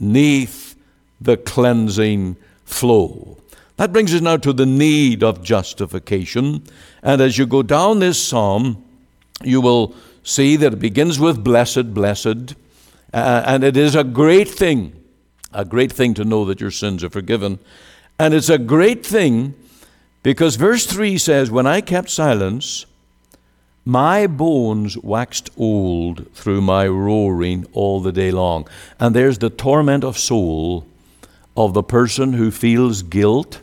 neath 0.00 0.74
the 1.20 1.36
cleansing 1.36 2.36
flow. 2.64 3.38
That 3.82 3.92
brings 3.92 4.14
us 4.14 4.20
now 4.20 4.36
to 4.36 4.52
the 4.52 4.64
need 4.64 5.24
of 5.24 5.42
justification. 5.42 6.62
And 7.02 7.20
as 7.20 7.36
you 7.36 7.46
go 7.46 7.64
down 7.64 7.98
this 7.98 8.16
psalm, 8.22 8.84
you 9.42 9.60
will 9.60 9.96
see 10.22 10.54
that 10.54 10.74
it 10.74 10.78
begins 10.78 11.18
with 11.18 11.42
blessed, 11.42 11.92
blessed. 11.92 12.54
Uh, 13.12 13.42
and 13.44 13.64
it 13.64 13.76
is 13.76 13.96
a 13.96 14.04
great 14.04 14.48
thing 14.48 14.92
a 15.52 15.64
great 15.64 15.90
thing 15.90 16.14
to 16.14 16.24
know 16.24 16.44
that 16.44 16.60
your 16.60 16.70
sins 16.70 17.02
are 17.02 17.10
forgiven. 17.10 17.58
And 18.20 18.34
it's 18.34 18.48
a 18.48 18.56
great 18.56 19.04
thing 19.04 19.52
because 20.22 20.54
verse 20.54 20.86
3 20.86 21.18
says, 21.18 21.50
When 21.50 21.66
I 21.66 21.80
kept 21.80 22.08
silence, 22.08 22.86
my 23.84 24.28
bones 24.28 24.96
waxed 24.96 25.50
old 25.56 26.32
through 26.34 26.60
my 26.60 26.86
roaring 26.86 27.66
all 27.72 28.00
the 28.00 28.12
day 28.12 28.30
long. 28.30 28.68
And 29.00 29.16
there's 29.16 29.38
the 29.38 29.50
torment 29.50 30.04
of 30.04 30.16
soul 30.16 30.86
of 31.56 31.74
the 31.74 31.82
person 31.82 32.34
who 32.34 32.52
feels 32.52 33.02
guilt 33.02 33.60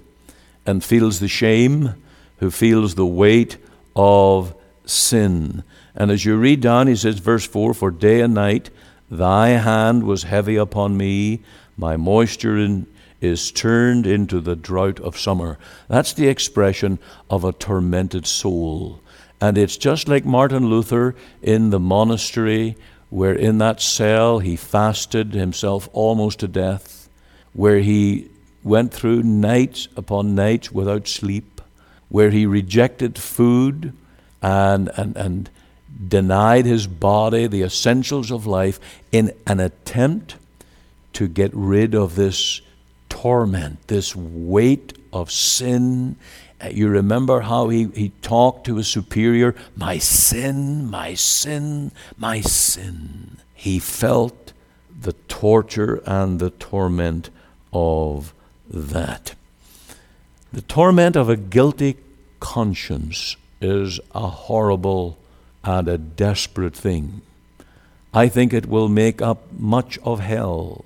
and 0.70 0.84
feels 0.84 1.20
the 1.20 1.28
shame, 1.28 1.96
who 2.38 2.52
feels 2.52 2.96
the 2.96 3.06
weight 3.06 3.58
of 3.96 4.56
sin. 4.86 5.64
And 5.96 6.12
as 6.12 6.24
you 6.24 6.38
read 6.38 6.62
down, 6.62 6.88
he 6.88 6.96
says, 6.96 7.20
verse 7.20 7.46
4 7.46 7.74
For 7.74 7.92
day 7.92 8.22
and 8.22 8.34
night 8.34 8.70
thy 9.10 9.50
hand 9.50 10.04
was 10.04 10.24
heavy 10.24 10.56
upon 10.56 10.96
me, 10.96 11.42
my 11.76 11.98
moisture 11.98 12.58
in, 12.58 12.86
is 13.20 13.52
turned 13.52 14.06
into 14.06 14.40
the 14.40 14.56
drought 14.56 15.00
of 15.00 15.18
summer. 15.18 15.58
That's 15.88 16.14
the 16.14 16.28
expression 16.28 17.00
of 17.30 17.44
a 17.44 17.52
tormented 17.52 18.28
soul. 18.28 19.02
And 19.42 19.58
it's 19.58 19.78
just 19.78 20.08
like 20.08 20.24
Martin 20.24 20.68
Luther 20.68 21.16
in 21.42 21.72
the 21.72 21.80
monastery, 21.80 22.78
where 23.10 23.34
in 23.34 23.58
that 23.58 23.82
cell 23.82 24.40
he 24.40 24.56
fasted 24.56 25.34
himself 25.34 25.90
almost 25.94 26.40
to 26.40 26.48
death, 26.48 27.10
where 27.54 27.80
he 27.80 28.30
went 28.64 28.94
through 28.94 29.24
nights 29.24 29.88
upon 29.96 30.36
nights 30.36 30.72
without 30.72 31.08
sleep, 31.08 31.62
where 32.10 32.30
he 32.30 32.46
rejected 32.46 33.18
food 33.18 33.94
and, 34.42 34.90
and, 34.96 35.16
and 35.16 35.50
denied 36.08 36.66
his 36.66 36.88
body 36.88 37.48
the 37.48 37.62
essentials 37.64 38.32
of 38.32 38.46
life 38.46 38.80
in 39.12 39.32
an 39.46 39.60
attempt 39.60 40.36
to 41.14 41.28
get 41.28 41.52
rid 41.54 41.94
of 41.94 42.16
this 42.16 42.62
torment, 43.10 43.88
this 43.88 44.16
weight 44.16 44.98
of 45.12 45.32
sin. 45.32 46.16
Uh, 46.62 46.70
you 46.70 46.88
remember 46.88 47.42
how 47.42 47.70
he, 47.70 47.88
he 47.96 48.10
talked 48.22 48.66
to 48.66 48.76
his 48.76 48.88
superior, 48.88 49.56
My 49.76 49.98
sin, 49.98 50.90
my 50.90 51.14
sin, 51.16 51.92
my 52.18 52.42
sin. 52.42 53.38
He 53.54 53.80
felt 53.80 54.54
the 55.02 55.14
torture 55.28 56.02
and 56.06 56.40
the 56.40 56.52
torment 56.52 57.30
of 57.74 58.34
that. 58.70 59.36
The 60.54 60.62
torment 60.62 61.16
of 61.16 61.30
a 61.30 61.38
guilty 61.38 61.98
conscience 62.40 63.36
is 63.62 64.00
a 64.16 64.28
horrible 64.28 65.18
and 65.64 65.88
a 65.88 65.98
desperate 65.98 66.76
thing. 66.76 67.22
I 68.14 68.28
think 68.28 68.54
it 68.54 68.66
will 68.66 68.90
make 68.90 69.22
up 69.22 69.52
much 69.52 70.00
of 70.00 70.20
hell. 70.20 70.86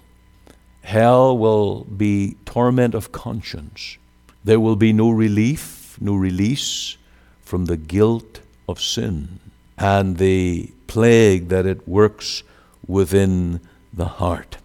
Hell 0.81 1.37
will 1.37 1.85
be 1.85 2.35
torment 2.45 2.93
of 2.93 3.11
conscience. 3.11 3.97
There 4.43 4.59
will 4.59 4.75
be 4.75 4.91
no 4.91 5.09
relief, 5.09 5.97
no 6.01 6.15
release 6.15 6.97
from 7.41 7.65
the 7.65 7.77
guilt 7.77 8.41
of 8.67 8.81
sin 8.81 9.39
and 9.77 10.17
the 10.17 10.71
plague 10.87 11.47
that 11.49 11.65
it 11.65 11.87
works 11.87 12.43
within 12.87 13.61
the 13.93 14.19
heart. 14.19 14.57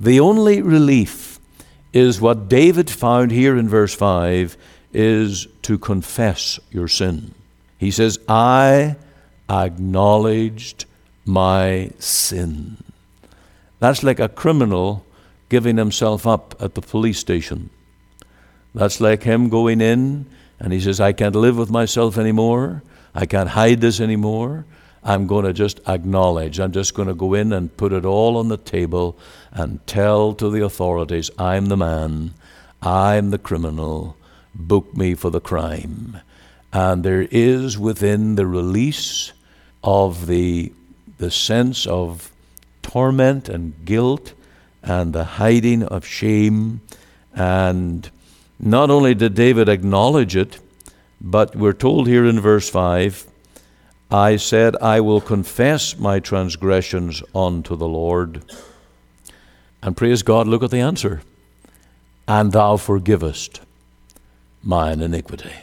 The 0.00 0.18
only 0.18 0.60
relief 0.60 1.21
is 1.92 2.20
what 2.20 2.48
David 2.48 2.90
found 2.90 3.30
here 3.30 3.56
in 3.56 3.68
verse 3.68 3.94
5 3.94 4.56
is 4.92 5.46
to 5.62 5.78
confess 5.78 6.58
your 6.70 6.88
sin. 6.88 7.34
He 7.78 7.90
says, 7.90 8.18
I 8.28 8.96
acknowledged 9.48 10.84
my 11.24 11.90
sin. 11.98 12.82
That's 13.78 14.02
like 14.02 14.20
a 14.20 14.28
criminal 14.28 15.04
giving 15.48 15.76
himself 15.76 16.26
up 16.26 16.54
at 16.60 16.74
the 16.74 16.80
police 16.80 17.18
station. 17.18 17.70
That's 18.74 19.00
like 19.00 19.22
him 19.22 19.48
going 19.48 19.80
in 19.80 20.26
and 20.58 20.72
he 20.72 20.80
says, 20.80 21.00
I 21.00 21.12
can't 21.12 21.34
live 21.34 21.58
with 21.58 21.70
myself 21.70 22.16
anymore. 22.16 22.82
I 23.14 23.26
can't 23.26 23.50
hide 23.50 23.80
this 23.80 24.00
anymore. 24.00 24.64
I'm 25.04 25.26
going 25.26 25.44
to 25.44 25.52
just 25.52 25.80
acknowledge. 25.88 26.60
I'm 26.60 26.72
just 26.72 26.94
going 26.94 27.08
to 27.08 27.14
go 27.14 27.34
in 27.34 27.52
and 27.52 27.76
put 27.76 27.92
it 27.92 28.04
all 28.04 28.36
on 28.36 28.48
the 28.48 28.56
table 28.56 29.18
and 29.50 29.84
tell 29.86 30.32
to 30.34 30.48
the 30.48 30.64
authorities 30.64 31.30
I'm 31.38 31.66
the 31.66 31.76
man, 31.76 32.34
I'm 32.80 33.30
the 33.30 33.38
criminal, 33.38 34.16
book 34.54 34.96
me 34.96 35.14
for 35.14 35.30
the 35.30 35.40
crime. 35.40 36.20
And 36.72 37.04
there 37.04 37.26
is 37.30 37.78
within 37.78 38.36
the 38.36 38.46
release 38.46 39.32
of 39.82 40.26
the, 40.26 40.72
the 41.18 41.30
sense 41.30 41.86
of 41.86 42.30
torment 42.82 43.48
and 43.48 43.84
guilt 43.84 44.32
and 44.82 45.12
the 45.12 45.24
hiding 45.24 45.82
of 45.82 46.06
shame. 46.06 46.80
And 47.34 48.08
not 48.58 48.90
only 48.90 49.14
did 49.14 49.34
David 49.34 49.68
acknowledge 49.68 50.36
it, 50.36 50.60
but 51.20 51.56
we're 51.56 51.72
told 51.72 52.06
here 52.06 52.24
in 52.24 52.40
verse 52.40 52.68
5 52.70 53.26
I 54.12 54.36
said, 54.36 54.76
I 54.76 55.00
will 55.00 55.22
confess 55.22 55.98
my 55.98 56.20
transgressions 56.20 57.22
unto 57.34 57.74
the 57.74 57.88
Lord. 57.88 58.44
And 59.82 59.96
praise 59.96 60.22
God, 60.22 60.46
look 60.46 60.62
at 60.62 60.70
the 60.70 60.80
answer. 60.80 61.22
And 62.28 62.52
thou 62.52 62.76
forgivest 62.76 63.62
mine 64.62 65.00
iniquity. 65.00 65.54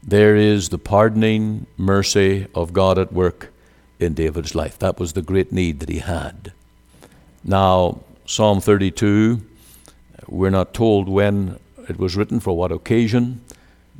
There 0.00 0.36
is 0.36 0.68
the 0.68 0.78
pardoning 0.78 1.66
mercy 1.76 2.46
of 2.54 2.72
God 2.72 2.98
at 2.98 3.12
work 3.12 3.52
in 3.98 4.14
David's 4.14 4.54
life. 4.54 4.78
That 4.78 5.00
was 5.00 5.14
the 5.14 5.20
great 5.20 5.50
need 5.50 5.80
that 5.80 5.88
he 5.88 5.98
had. 5.98 6.52
Now, 7.42 7.98
Psalm 8.26 8.60
32, 8.60 9.44
we're 10.28 10.50
not 10.50 10.72
told 10.72 11.08
when 11.08 11.58
it 11.88 11.98
was 11.98 12.16
written, 12.16 12.38
for 12.38 12.56
what 12.56 12.70
occasion, 12.70 13.44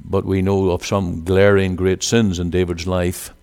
but 0.05 0.25
we 0.25 0.41
know 0.41 0.71
of 0.71 0.87
some 0.87 1.25
glaring 1.25 1.75
great 1.75 2.05
sins 2.05 2.39
in 2.39 2.51
David's 2.51 2.87
life. 2.87 3.35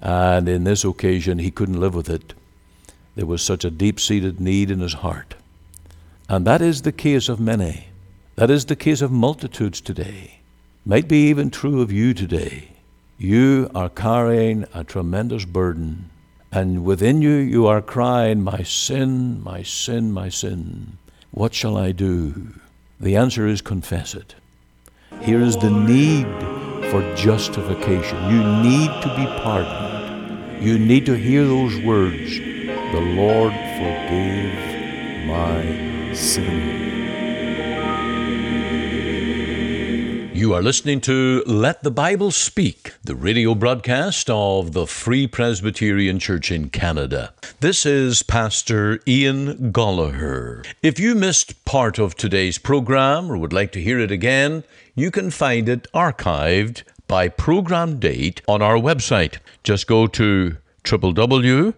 And 0.00 0.48
in 0.48 0.64
this 0.64 0.84
occasion, 0.84 1.38
he 1.38 1.50
couldn't 1.50 1.80
live 1.80 1.94
with 1.94 2.08
it. 2.08 2.34
There 3.16 3.26
was 3.26 3.42
such 3.42 3.64
a 3.64 3.70
deep 3.70 4.00
seated 4.00 4.40
need 4.40 4.70
in 4.70 4.80
his 4.80 4.94
heart. 4.94 5.34
And 6.28 6.46
that 6.46 6.62
is 6.62 6.82
the 6.82 6.92
case 6.92 7.28
of 7.28 7.40
many. 7.40 7.88
That 8.36 8.50
is 8.50 8.64
the 8.64 8.76
case 8.76 9.02
of 9.02 9.10
multitudes 9.10 9.80
today. 9.80 10.40
Might 10.86 11.08
be 11.08 11.28
even 11.28 11.50
true 11.50 11.82
of 11.82 11.92
you 11.92 12.14
today. 12.14 12.68
You 13.18 13.70
are 13.74 13.90
carrying 13.90 14.64
a 14.72 14.82
tremendous 14.82 15.44
burden, 15.44 16.08
and 16.50 16.84
within 16.84 17.20
you, 17.20 17.34
you 17.34 17.66
are 17.66 17.82
crying, 17.82 18.42
My 18.42 18.62
sin, 18.62 19.42
my 19.44 19.62
sin, 19.62 20.10
my 20.10 20.30
sin. 20.30 20.96
What 21.30 21.52
shall 21.52 21.76
I 21.76 21.92
do? 21.92 22.54
The 22.98 23.16
answer 23.16 23.46
is 23.46 23.60
confess 23.60 24.14
it. 24.14 24.34
Here 25.20 25.42
is 25.42 25.56
the 25.56 25.70
need 25.70 26.26
for 26.90 27.02
justification. 27.14 28.16
You 28.30 28.42
need 28.62 28.90
to 29.02 29.14
be 29.16 29.26
pardoned. 29.42 29.89
You 30.60 30.78
need 30.78 31.06
to 31.06 31.14
hear 31.14 31.46
those 31.46 31.74
words 31.80 32.36
The 32.36 33.00
Lord 33.00 33.54
forgave 33.54 35.24
my 35.26 36.12
sin. 36.12 36.90
You 40.34 40.52
are 40.52 40.60
listening 40.60 41.00
to 41.02 41.42
Let 41.46 41.82
the 41.82 41.90
Bible 41.90 42.30
Speak, 42.30 42.92
the 43.02 43.14
radio 43.14 43.54
broadcast 43.54 44.28
of 44.28 44.72
the 44.72 44.86
Free 44.86 45.26
Presbyterian 45.26 46.18
Church 46.18 46.52
in 46.52 46.68
Canada. 46.68 47.32
This 47.60 47.86
is 47.86 48.22
Pastor 48.22 49.00
Ian 49.08 49.72
Goligher. 49.72 50.66
If 50.82 51.00
you 51.00 51.14
missed 51.14 51.64
part 51.64 51.98
of 51.98 52.16
today's 52.16 52.58
program 52.58 53.32
or 53.32 53.38
would 53.38 53.54
like 53.54 53.72
to 53.72 53.80
hear 53.80 53.98
it 53.98 54.10
again, 54.10 54.64
you 54.94 55.10
can 55.10 55.30
find 55.30 55.70
it 55.70 55.90
archived 55.94 56.82
by 57.10 57.28
program 57.28 57.98
date 57.98 58.40
on 58.46 58.62
our 58.62 58.76
website. 58.76 59.38
Just 59.64 59.88
go 59.88 60.06
to 60.06 60.56
www.ltbs.ca, 60.84 61.74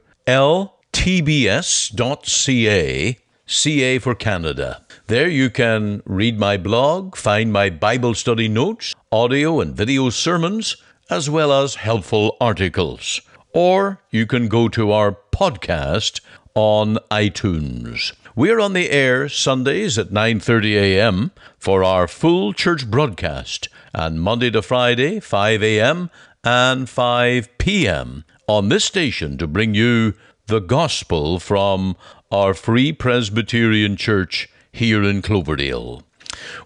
CA 3.46 3.98
for 3.98 4.14
Canada. 4.14 4.84
There 5.06 5.28
you 5.28 5.48
can 5.48 6.02
read 6.04 6.38
my 6.38 6.58
blog, 6.58 7.16
find 7.16 7.50
my 7.50 7.70
Bible 7.70 8.12
study 8.12 8.46
notes, 8.46 8.94
audio 9.10 9.60
and 9.60 9.74
video 9.74 10.10
sermons, 10.10 10.76
as 11.08 11.30
well 11.30 11.50
as 11.50 11.76
helpful 11.76 12.36
articles. 12.38 13.22
Or 13.54 14.02
you 14.10 14.26
can 14.26 14.48
go 14.48 14.68
to 14.68 14.92
our 14.92 15.16
podcast 15.32 16.20
on 16.54 16.98
iTunes. 17.10 18.12
We're 18.34 18.60
on 18.60 18.72
the 18.72 18.88
air 18.88 19.28
Sundays 19.28 19.98
at 19.98 20.08
9:30 20.08 20.74
a.m. 20.76 21.32
for 21.58 21.84
our 21.84 22.08
full 22.08 22.54
church 22.54 22.90
broadcast 22.90 23.68
and 23.92 24.22
Monday 24.22 24.50
to 24.52 24.62
Friday 24.62 25.20
5 25.20 25.62
a.m. 25.62 26.08
and 26.42 26.88
5 26.88 27.58
p.m. 27.58 28.24
on 28.48 28.70
this 28.70 28.86
station 28.86 29.36
to 29.36 29.46
bring 29.46 29.74
you 29.74 30.14
the 30.46 30.60
gospel 30.60 31.38
from 31.38 31.94
our 32.30 32.54
Free 32.54 32.90
Presbyterian 32.90 33.96
Church 33.96 34.48
here 34.72 35.02
in 35.02 35.20
Cloverdale. 35.20 36.02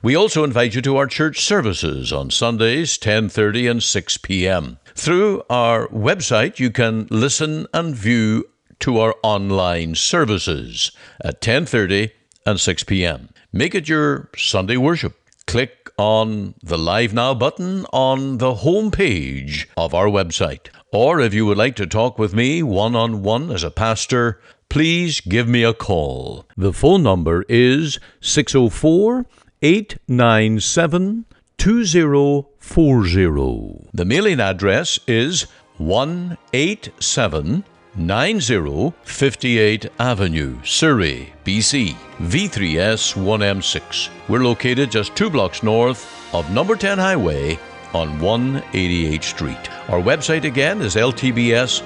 We 0.00 0.14
also 0.14 0.44
invite 0.44 0.76
you 0.76 0.82
to 0.82 0.96
our 0.96 1.08
church 1.08 1.40
services 1.40 2.12
on 2.12 2.30
Sundays 2.30 2.96
10:30 2.96 3.68
and 3.68 3.82
6 3.82 4.18
p.m. 4.18 4.78
Through 4.94 5.42
our 5.50 5.88
website 5.88 6.60
you 6.60 6.70
can 6.70 7.08
listen 7.10 7.66
and 7.74 7.92
view 7.92 8.44
to 8.80 8.98
our 8.98 9.14
online 9.22 9.94
services 9.94 10.90
at 11.22 11.40
10:30 11.40 12.10
and 12.44 12.60
6 12.60 12.84
p.m. 12.84 13.30
Make 13.52 13.74
it 13.74 13.88
your 13.88 14.28
Sunday 14.36 14.76
worship. 14.76 15.16
Click 15.46 15.86
on 15.98 16.54
the 16.62 16.76
Live 16.76 17.14
Now 17.14 17.32
button 17.34 17.86
on 17.92 18.38
the 18.38 18.56
home 18.56 18.90
page 18.90 19.68
of 19.76 19.94
our 19.94 20.06
website. 20.06 20.68
Or 20.92 21.20
if 21.20 21.34
you 21.34 21.46
would 21.46 21.58
like 21.58 21.76
to 21.76 21.86
talk 21.86 22.18
with 22.18 22.34
me 22.34 22.62
one 22.62 22.96
on 22.96 23.22
one 23.22 23.50
as 23.50 23.62
a 23.62 23.70
pastor, 23.70 24.40
please 24.68 25.20
give 25.20 25.48
me 25.48 25.62
a 25.62 25.74
call. 25.74 26.46
The 26.56 26.72
phone 26.72 27.02
number 27.02 27.44
is 27.48 27.98
604 28.20 29.26
897 29.62 31.24
2040. 31.58 33.88
The 33.94 34.04
mailing 34.04 34.40
address 34.40 34.98
is 35.06 35.46
187 35.78 37.64
9058 37.96 39.86
Avenue, 39.98 40.58
Surrey, 40.64 41.32
BC, 41.44 41.96
V3S1M6. 42.20 44.08
We're 44.28 44.44
located 44.44 44.90
just 44.90 45.16
two 45.16 45.30
blocks 45.30 45.62
north 45.62 46.34
of 46.34 46.50
number 46.50 46.76
10 46.76 46.98
Highway 46.98 47.58
on 47.94 48.18
188th 48.18 49.24
Street. 49.24 49.70
Our 49.88 50.00
website 50.00 50.44
again 50.44 50.82
is 50.82 50.96
ltbs.ca, 50.96 51.84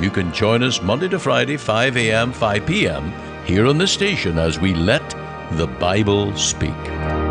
you 0.00 0.10
can 0.10 0.32
join 0.32 0.62
us 0.62 0.80
Monday 0.80 1.08
to 1.08 1.18
Friday, 1.18 1.56
5 1.56 1.96
a.m., 1.96 2.32
5 2.32 2.66
p.m., 2.66 3.12
here 3.44 3.66
on 3.66 3.78
the 3.78 3.88
station 3.88 4.38
as 4.38 4.60
we 4.60 4.74
let 4.74 5.16
the 5.52 5.66
Bible 5.66 6.36
speak. 6.36 7.29